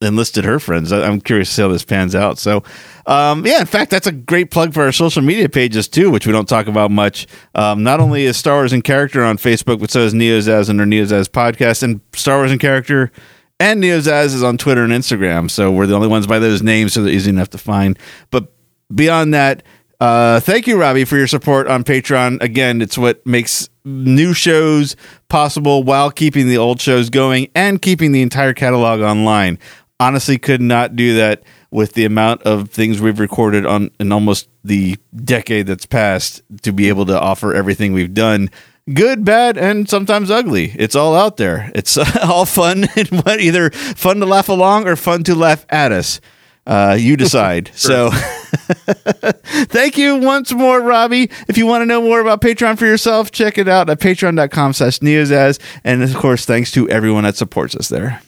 [0.00, 2.38] enlisted her friends, I, I'm curious to see how this pans out.
[2.38, 2.62] So
[3.06, 6.26] um yeah, in fact, that's a great plug for our social media pages too, which
[6.26, 7.26] we don't talk about much.
[7.54, 10.80] Um, not only is Star Wars in Character on Facebook, but so is Neozaz and
[10.80, 13.10] our Neozaz podcast, and Star Wars in Character
[13.58, 15.50] and Neozaz is on Twitter and Instagram.
[15.50, 17.98] So we're the only ones by those names, so they're easy enough to find.
[18.30, 18.52] But
[18.94, 19.62] beyond that,
[19.98, 22.42] uh, thank you, Robbie, for your support on Patreon.
[22.42, 24.94] Again, it's what makes new shows
[25.28, 29.58] possible while keeping the old shows going and keeping the entire catalog online.
[29.98, 34.48] Honestly, could not do that with the amount of things we've recorded on in almost
[34.62, 38.50] the decade that's passed to be able to offer everything we've done.
[38.92, 40.72] Good, bad, and sometimes ugly.
[40.78, 41.72] It's all out there.
[41.74, 45.92] It's all fun and what either fun to laugh along or fun to laugh at
[45.92, 46.20] us.
[46.66, 47.70] Uh, you decide.
[47.74, 51.30] so thank you once more, Robbie.
[51.48, 54.72] If you want to know more about Patreon for yourself, check it out at patreon.com
[54.72, 55.58] slash neozaz.
[55.84, 58.20] And of course, thanks to everyone that supports us there.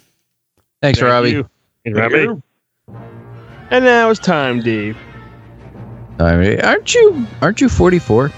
[0.81, 1.31] Thanks, Thank Robbie.
[1.33, 1.51] you.
[1.95, 2.43] Hey, Robbie.
[3.71, 4.97] And now it's time, Dave.
[6.19, 8.33] I mean, aren't you aren't you 44?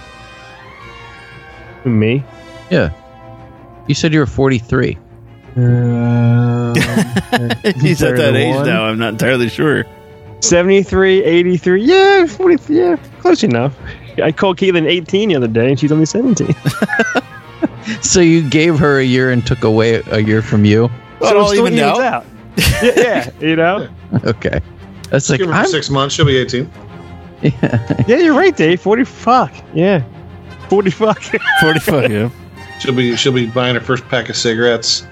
[1.84, 2.24] Me.
[2.70, 2.90] Yeah.
[3.86, 4.98] You said you were 43.
[5.57, 6.74] Uh,
[7.80, 8.84] He's at that age now.
[8.84, 9.84] I'm not entirely sure.
[10.40, 11.84] 73, 83.
[11.84, 13.76] Yeah, 40, yeah, close enough.
[14.22, 16.55] I called Caitlin 18 the other day, and she's only 17.
[18.03, 20.90] So you gave her a year and took away a year from you.
[21.18, 22.26] Well, it all still evened evens out.
[22.82, 23.88] yeah, yeah, you know?
[24.24, 24.61] Okay.
[25.11, 26.14] That's like Give her I'm, six months.
[26.14, 26.70] She'll be 18.
[27.42, 28.80] Yeah, you're right, Dave.
[28.80, 29.52] 40 fuck.
[29.74, 30.04] Yeah.
[30.68, 31.22] 40 fuck.
[31.61, 32.30] 45, yeah.
[32.80, 35.06] She'll be she'll be buying her first pack of cigarettes.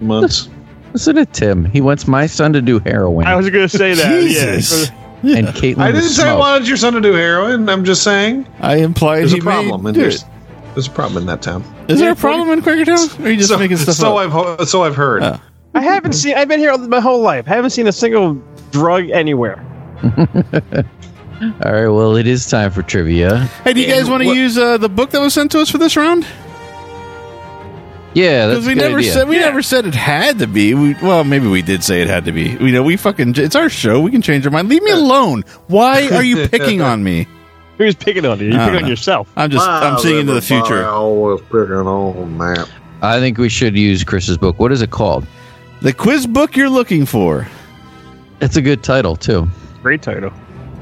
[0.00, 0.48] Months.
[0.92, 1.64] listen to Tim.
[1.66, 4.20] He wants my son to do heroin, I was going to say that.
[4.22, 4.90] Jesus.
[5.22, 5.36] Yeah.
[5.38, 5.78] and Caitlin.
[5.78, 6.40] I didn't say I smoke.
[6.40, 7.68] wanted your son to do heroin.
[7.68, 9.82] I'm just saying I implied there's he a problem.
[9.84, 10.28] may And do there's, it.
[10.74, 11.62] there's a problem in that town.
[11.88, 13.20] Is there a problem in Quakertown?
[13.20, 14.58] Or are you just so making stuff so up?
[14.60, 15.22] I've so I've heard.
[15.22, 15.40] Oh.
[15.74, 17.46] I haven't seen, I've been here my whole life.
[17.46, 18.34] I haven't seen a single
[18.70, 19.58] drug anywhere.
[21.64, 21.88] All right.
[21.88, 23.38] Well, it is time for trivia.
[23.64, 25.60] Hey, do you guys want to what- use uh, the book that was sent to
[25.60, 26.26] us for this round?
[28.14, 29.12] Yeah, that's Because a we good never idea.
[29.12, 30.74] said we never said it had to be.
[30.74, 32.42] We, well, maybe we did say it had to be.
[32.50, 33.34] You know, we fucking.
[33.38, 34.02] It's our show.
[34.02, 34.68] We can change our mind.
[34.68, 35.44] Leave me alone.
[35.68, 37.26] Why are you picking on me?
[37.78, 38.48] Who's picking on you?
[38.48, 38.88] You're I don't picking on know.
[38.88, 39.32] yourself.
[39.34, 39.66] I'm just.
[39.66, 40.84] I'm seeing into the future.
[40.84, 42.68] I always picking on that.
[43.00, 44.58] I think we should use Chris's book.
[44.58, 45.26] What is it called?
[45.82, 47.48] The quiz book you're looking for.
[48.40, 49.48] It's a good title too.
[49.82, 50.32] Great title.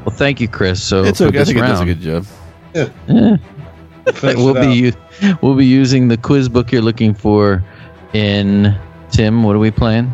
[0.04, 0.82] Well, thank you, Chris.
[0.82, 1.38] So It's okay.
[1.38, 2.26] I this think it does a good job.
[4.22, 4.92] we'll be u-
[5.40, 7.64] we'll be using the quiz book you're looking for.
[8.12, 8.76] In
[9.10, 10.12] Tim, what are we playing?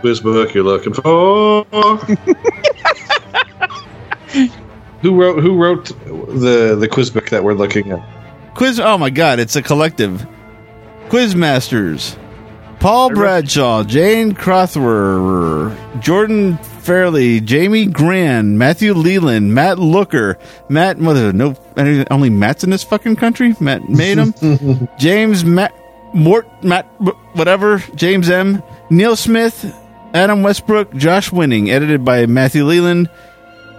[0.00, 1.64] Quiz book you're looking for.
[5.00, 5.86] who wrote Who wrote
[6.40, 8.54] the the quiz book that we're looking at?
[8.54, 8.78] Quiz.
[8.78, 9.38] Oh my God!
[9.38, 10.26] It's a collective.
[11.08, 12.18] Quizmasters.
[12.82, 15.70] Paul Bradshaw, Jane Crowther,
[16.00, 20.36] Jordan Farley, Jamie Gran, Matthew Leyland, Matt Looker,
[20.68, 20.98] Matt.
[20.98, 23.54] Mother, no, any- only Matt's in this fucking country.
[23.60, 24.88] Matt made him.
[24.98, 25.72] James Matt
[26.12, 26.86] Mort Matt
[27.34, 27.78] whatever.
[27.94, 28.60] James M.
[28.90, 29.72] Neil Smith,
[30.12, 31.70] Adam Westbrook, Josh Winning.
[31.70, 33.08] Edited by Matthew Leyland.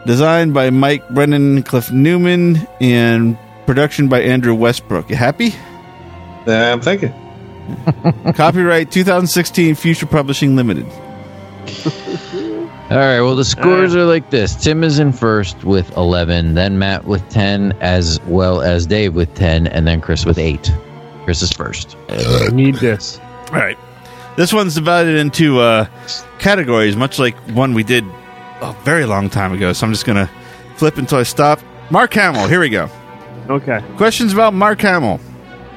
[0.05, 5.09] Designed by Mike Brennan, Cliff Newman, and production by Andrew Westbrook.
[5.09, 5.53] You happy?
[6.47, 7.13] I'm thinking.
[8.35, 10.85] Copyright 2016 Future Publishing Limited.
[12.89, 13.21] All right.
[13.21, 17.27] Well, the scores are like this: Tim is in first with eleven, then Matt with
[17.29, 20.71] ten, as well as Dave with ten, and then Chris with eight.
[21.23, 21.95] Chris is first.
[22.09, 23.19] I need this.
[23.47, 23.77] All right.
[24.35, 25.85] This one's divided into uh,
[26.39, 28.03] categories, much like one we did
[28.61, 29.73] a very long time ago.
[29.73, 30.29] So I'm just going to
[30.75, 31.59] flip until I stop.
[31.91, 32.89] Mark Hamill, here we go.
[33.49, 33.83] Okay.
[33.97, 35.19] Questions about Mark Hamill.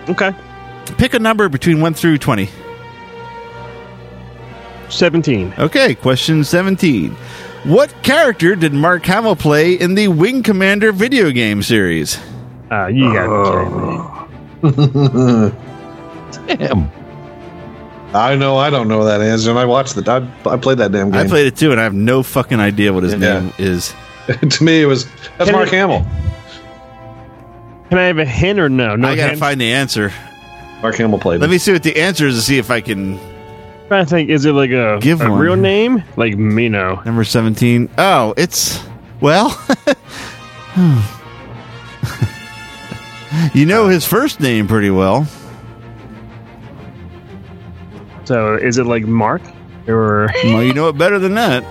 [0.08, 0.34] Okay.
[0.98, 2.48] Pick a number between 1 through 20.
[4.88, 5.54] 17.
[5.58, 7.10] Okay, question 17.
[7.64, 12.18] What character did Mark Hamill play in the Wing Commander video game series?
[12.70, 14.18] Uh, you gotta
[14.62, 14.70] be
[16.46, 16.90] kidding
[18.14, 20.10] I know I don't know that answer, and I watched the.
[20.10, 21.20] I, I played that damn game.
[21.20, 23.40] I played it too, and I have no fucking idea what his Yeah.
[23.40, 23.92] name is.
[24.50, 25.04] to me, it was
[25.36, 26.06] that's Can Mark it- Hamill.
[27.90, 28.96] Can I have a hint or no?
[28.96, 29.40] No I gotta hint?
[29.40, 30.12] find the answer.
[30.86, 31.40] Mark Hamill played.
[31.40, 31.50] Let it.
[31.50, 33.18] me see what the answer is to see if I can.
[33.88, 34.30] trying to think.
[34.30, 35.40] Is it like a, Give a one.
[35.40, 36.04] real name?
[36.16, 37.02] Like me, no.
[37.04, 37.90] Number 17.
[37.98, 38.78] Oh, it's.
[39.20, 39.48] Well.
[43.52, 45.26] you know his first name pretty well.
[48.26, 49.42] So is it like Mark
[49.88, 51.64] or Well, you know it better than that.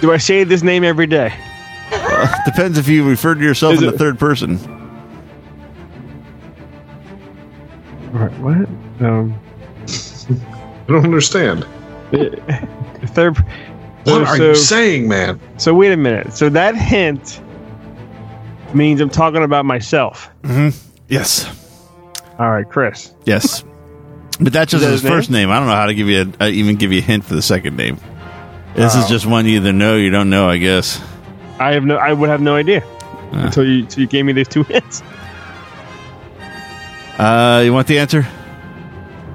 [0.00, 1.32] do I say this name every day?
[2.46, 4.74] Depends if you refer to yourself Is in it- the third person.
[8.12, 8.68] Right, What?
[9.06, 9.38] Um,
[10.88, 11.66] I don't understand.
[13.08, 13.36] third.
[14.04, 15.40] What so, are you saying, man?
[15.58, 16.32] so wait a minute.
[16.32, 17.40] So that hint
[18.74, 20.30] means I'm talking about myself.
[20.42, 20.76] Mm-hmm.
[21.08, 21.46] Yes.
[22.38, 23.12] All right, Chris.
[23.24, 23.64] Yes.
[24.40, 25.50] But that's just that his his first name.
[25.50, 27.34] I don't know how to give you a, uh, even give you a hint for
[27.34, 27.98] the second name.
[28.74, 31.02] This is just one you either know or you don't know, I guess.
[31.58, 31.96] I have no.
[31.96, 32.84] I would have no idea
[33.32, 33.82] until you.
[33.82, 35.02] Until you gave me these two hints.
[37.18, 38.26] Uh, you want the answer?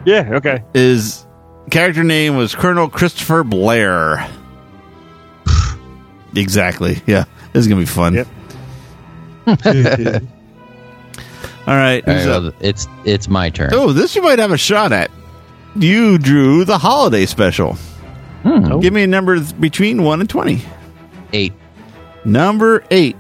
[0.06, 0.30] Yeah.
[0.36, 0.64] Okay.
[0.74, 1.26] His
[1.70, 4.30] character name was Colonel Christopher Blair.
[6.36, 7.02] exactly.
[7.06, 7.26] Yeah.
[7.52, 8.14] This is going to be fun.
[8.16, 8.28] Yep.
[11.66, 12.08] All right.
[12.08, 12.44] All who's right, up?
[12.44, 13.72] well, it's it's my turn.
[13.74, 15.12] Oh, this you might have a shot at.
[15.76, 17.74] You drew the holiday special.
[18.44, 18.80] Hmm.
[18.80, 20.62] Give me a number between 1 and 20.
[21.32, 21.54] Eight.
[22.26, 23.16] Number 8.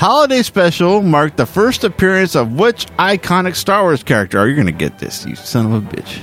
[0.00, 4.38] Holiday special marked the first appearance of which iconic Star Wars character?
[4.38, 6.18] Oh, you're going to get this, you son of a bitch.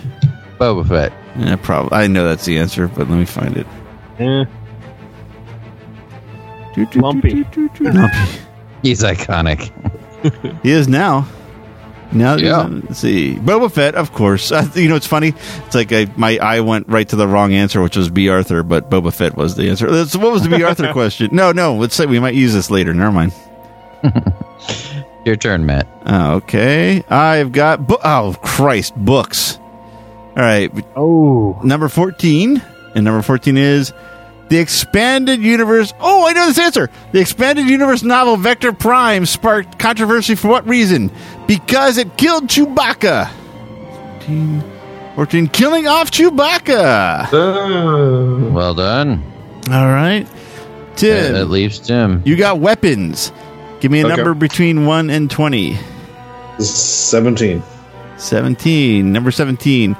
[0.58, 1.14] Boba Fett.
[1.38, 1.96] Yeah, probably.
[1.96, 3.68] I know that's the answer, but let me find it.
[4.20, 4.46] Yeah.
[6.74, 7.44] Do, do, Lumpy.
[7.82, 8.40] Lumpy.
[8.82, 9.72] He's iconic.
[10.64, 11.28] He is now.
[12.12, 12.64] Now, Yeah.
[12.64, 13.36] let's see.
[13.36, 14.52] Boba Fett, of course.
[14.52, 15.36] Uh, you know, it's funny.
[15.68, 18.64] It's like I, my eye went right to the wrong answer, which was Bea Arthur,
[18.64, 19.88] but Boba Fett was the answer.
[19.88, 21.30] Uh, So what was the Bea Arthur question?
[21.32, 21.76] No, no.
[21.76, 22.92] Let's say we might use this later.
[22.92, 23.34] Never mind.
[25.26, 25.88] Your turn, Matt.
[26.06, 27.04] Oh, okay.
[27.10, 27.86] I've got.
[27.88, 28.96] Bu- oh, Christ.
[28.96, 29.58] Books.
[29.58, 30.72] All right.
[30.96, 32.62] Oh, Number 14.
[32.96, 33.92] And number 14 is
[34.50, 35.94] The Expanded Universe.
[36.00, 36.90] Oh, I know this answer.
[37.12, 41.12] The Expanded Universe novel Vector Prime sparked controversy for what reason?
[41.48, 43.30] Because it killed Chewbacca.
[44.20, 44.64] 14.
[45.16, 47.28] 14 killing off Chewbacca.
[47.34, 49.24] Uh, Well done.
[49.70, 50.26] All right.
[50.28, 52.22] That, Tim, that leaves Tim.
[52.26, 53.32] you got weapons.
[53.80, 54.16] Give me a Okay.
[54.16, 55.78] number between 1 and 20.
[56.60, 57.62] 17.
[58.18, 59.12] 17.
[59.12, 59.96] Number 17.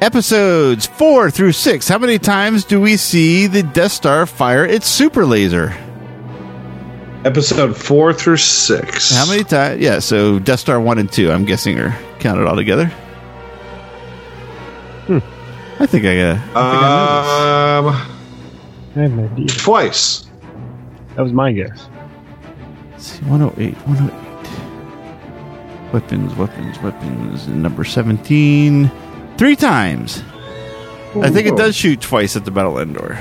[0.00, 1.88] Episodes 4 through 6.
[1.88, 5.72] How many times do we see the Death Star fire its super laser?
[7.24, 9.14] Episode 4 through 6.
[9.16, 9.80] How many times?
[9.80, 12.86] Yeah, so Death Star 1 and 2, I'm guessing, are counted all together.
[15.06, 15.18] Hmm.
[15.80, 16.56] I think I got.
[16.56, 17.86] I Um,
[18.96, 19.46] I have no idea.
[19.46, 20.26] twice.
[21.16, 21.88] That was my guess.
[23.02, 25.92] Let's see, 108, 108.
[25.92, 27.46] Weapons, weapons, weapons.
[27.48, 28.88] And number 17.
[29.36, 30.22] Three times.
[31.20, 33.18] I think it does shoot twice at the Battle Endor.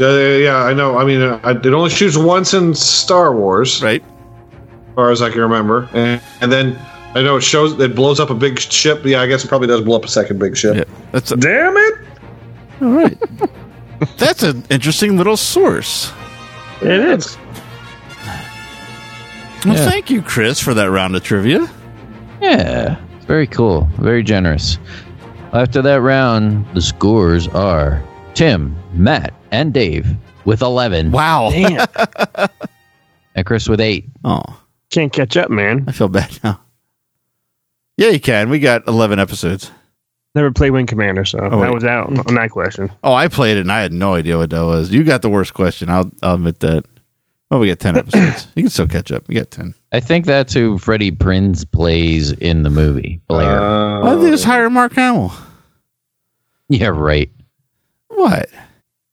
[0.00, 0.96] Uh, yeah, I know.
[0.96, 4.02] I mean, uh, it only shoots once in Star Wars, Right?
[4.02, 5.90] as far as I can remember.
[5.92, 6.80] And, and then
[7.14, 9.04] I know it shows it blows up a big ship.
[9.04, 10.74] Yeah, I guess it probably does blow up a second big ship.
[10.74, 10.84] Yeah.
[11.12, 11.94] That's a, Damn it!
[12.80, 13.18] all right.
[14.16, 16.10] That's an interesting little source.
[16.80, 17.36] It is.
[19.64, 19.88] Well, Yeah.
[19.88, 21.68] thank you, Chris, for that round of trivia.
[22.40, 23.88] Yeah, it's very cool.
[23.98, 24.78] Very generous.
[25.52, 28.02] After that round, the scores are
[28.34, 30.06] Tim, Matt, and Dave
[30.44, 31.50] with 11, Wow.
[31.50, 31.86] Damn.
[33.36, 34.04] and Chris with 8.
[34.24, 34.42] Oh,
[34.90, 35.84] Can't catch up, man.
[35.86, 36.60] I feel bad now.
[37.96, 38.48] Yeah, you can.
[38.50, 39.70] We got 11 episodes.
[40.34, 41.66] Never played Wing Commander, so Oh, wait.
[41.66, 42.90] that was out on that question.
[43.04, 44.90] Oh, I played it and I had no idea what that was.
[44.90, 45.90] You got the worst question.
[45.90, 46.84] I'll, I'll admit that.
[47.52, 48.48] Well, we got 10 episodes.
[48.56, 49.28] you can still catch up.
[49.28, 49.74] We got 10.
[49.92, 53.60] I think that's who Freddie Prinze plays in the movie, Blair.
[53.60, 55.30] Uh, Why did they just hire Mark Hamill?
[56.70, 57.30] yeah, right.
[58.08, 58.48] What?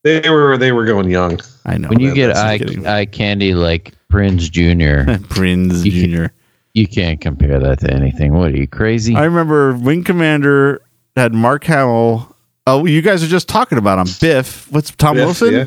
[0.06, 1.42] they were they were going young.
[1.66, 1.90] I know.
[1.90, 6.34] When you that- get that's eye, eye candy like Prinze Jr., Prince You can- Jr.
[6.74, 8.34] you can't compare that to anything.
[8.34, 9.16] What are you, crazy?
[9.18, 10.82] I remember Wing Commander
[11.18, 12.34] had Mark Hamill.
[12.66, 14.14] Oh, you guys are just talking about him.
[14.22, 14.72] Biff.
[14.72, 15.54] What's Tom Biff, Wilson?
[15.54, 15.66] yeah.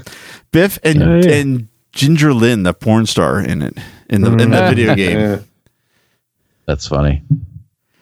[0.52, 1.32] Biff and Oh, yeah.
[1.34, 3.76] and Ginger Lynn, the porn star in it
[4.08, 5.44] in the in the video game.
[6.66, 7.22] That's funny.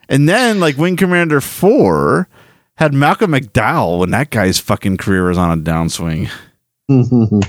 [0.09, 2.28] And then like Wing Commander Four
[2.76, 6.30] had Malcolm McDowell when that guy's fucking career was on a downswing.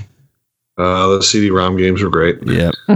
[0.78, 2.38] Uh, the CD-ROM games were great.
[2.46, 2.74] Yep.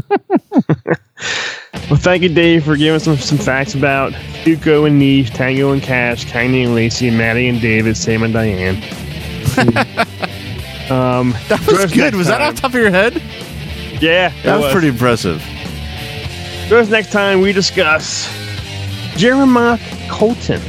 [1.89, 5.71] Well, thank you, Dave, for giving us some, some facts about Thuku and Neesh, Tango
[5.71, 8.83] and Cash, Tiny and Lacey, Maddie and David, Sam and Diane.
[10.91, 12.01] Um, That was us good.
[12.03, 13.23] next Was that off the top of your head?
[14.01, 15.43] Yeah, That it was pretty impressive.
[16.69, 18.29] Join us next time we discuss
[19.17, 19.79] Jeremiah
[20.11, 20.61] Colton.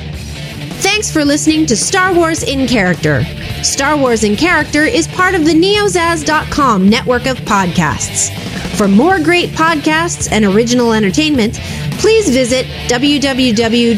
[0.80, 3.24] Thanks for listening to Star Wars in Character.
[3.64, 8.32] Star Wars in Character is part of the neozaz.com network of podcasts.
[8.78, 11.56] For more great podcasts and original entertainment,
[12.00, 13.98] please visit www.neozaz.com.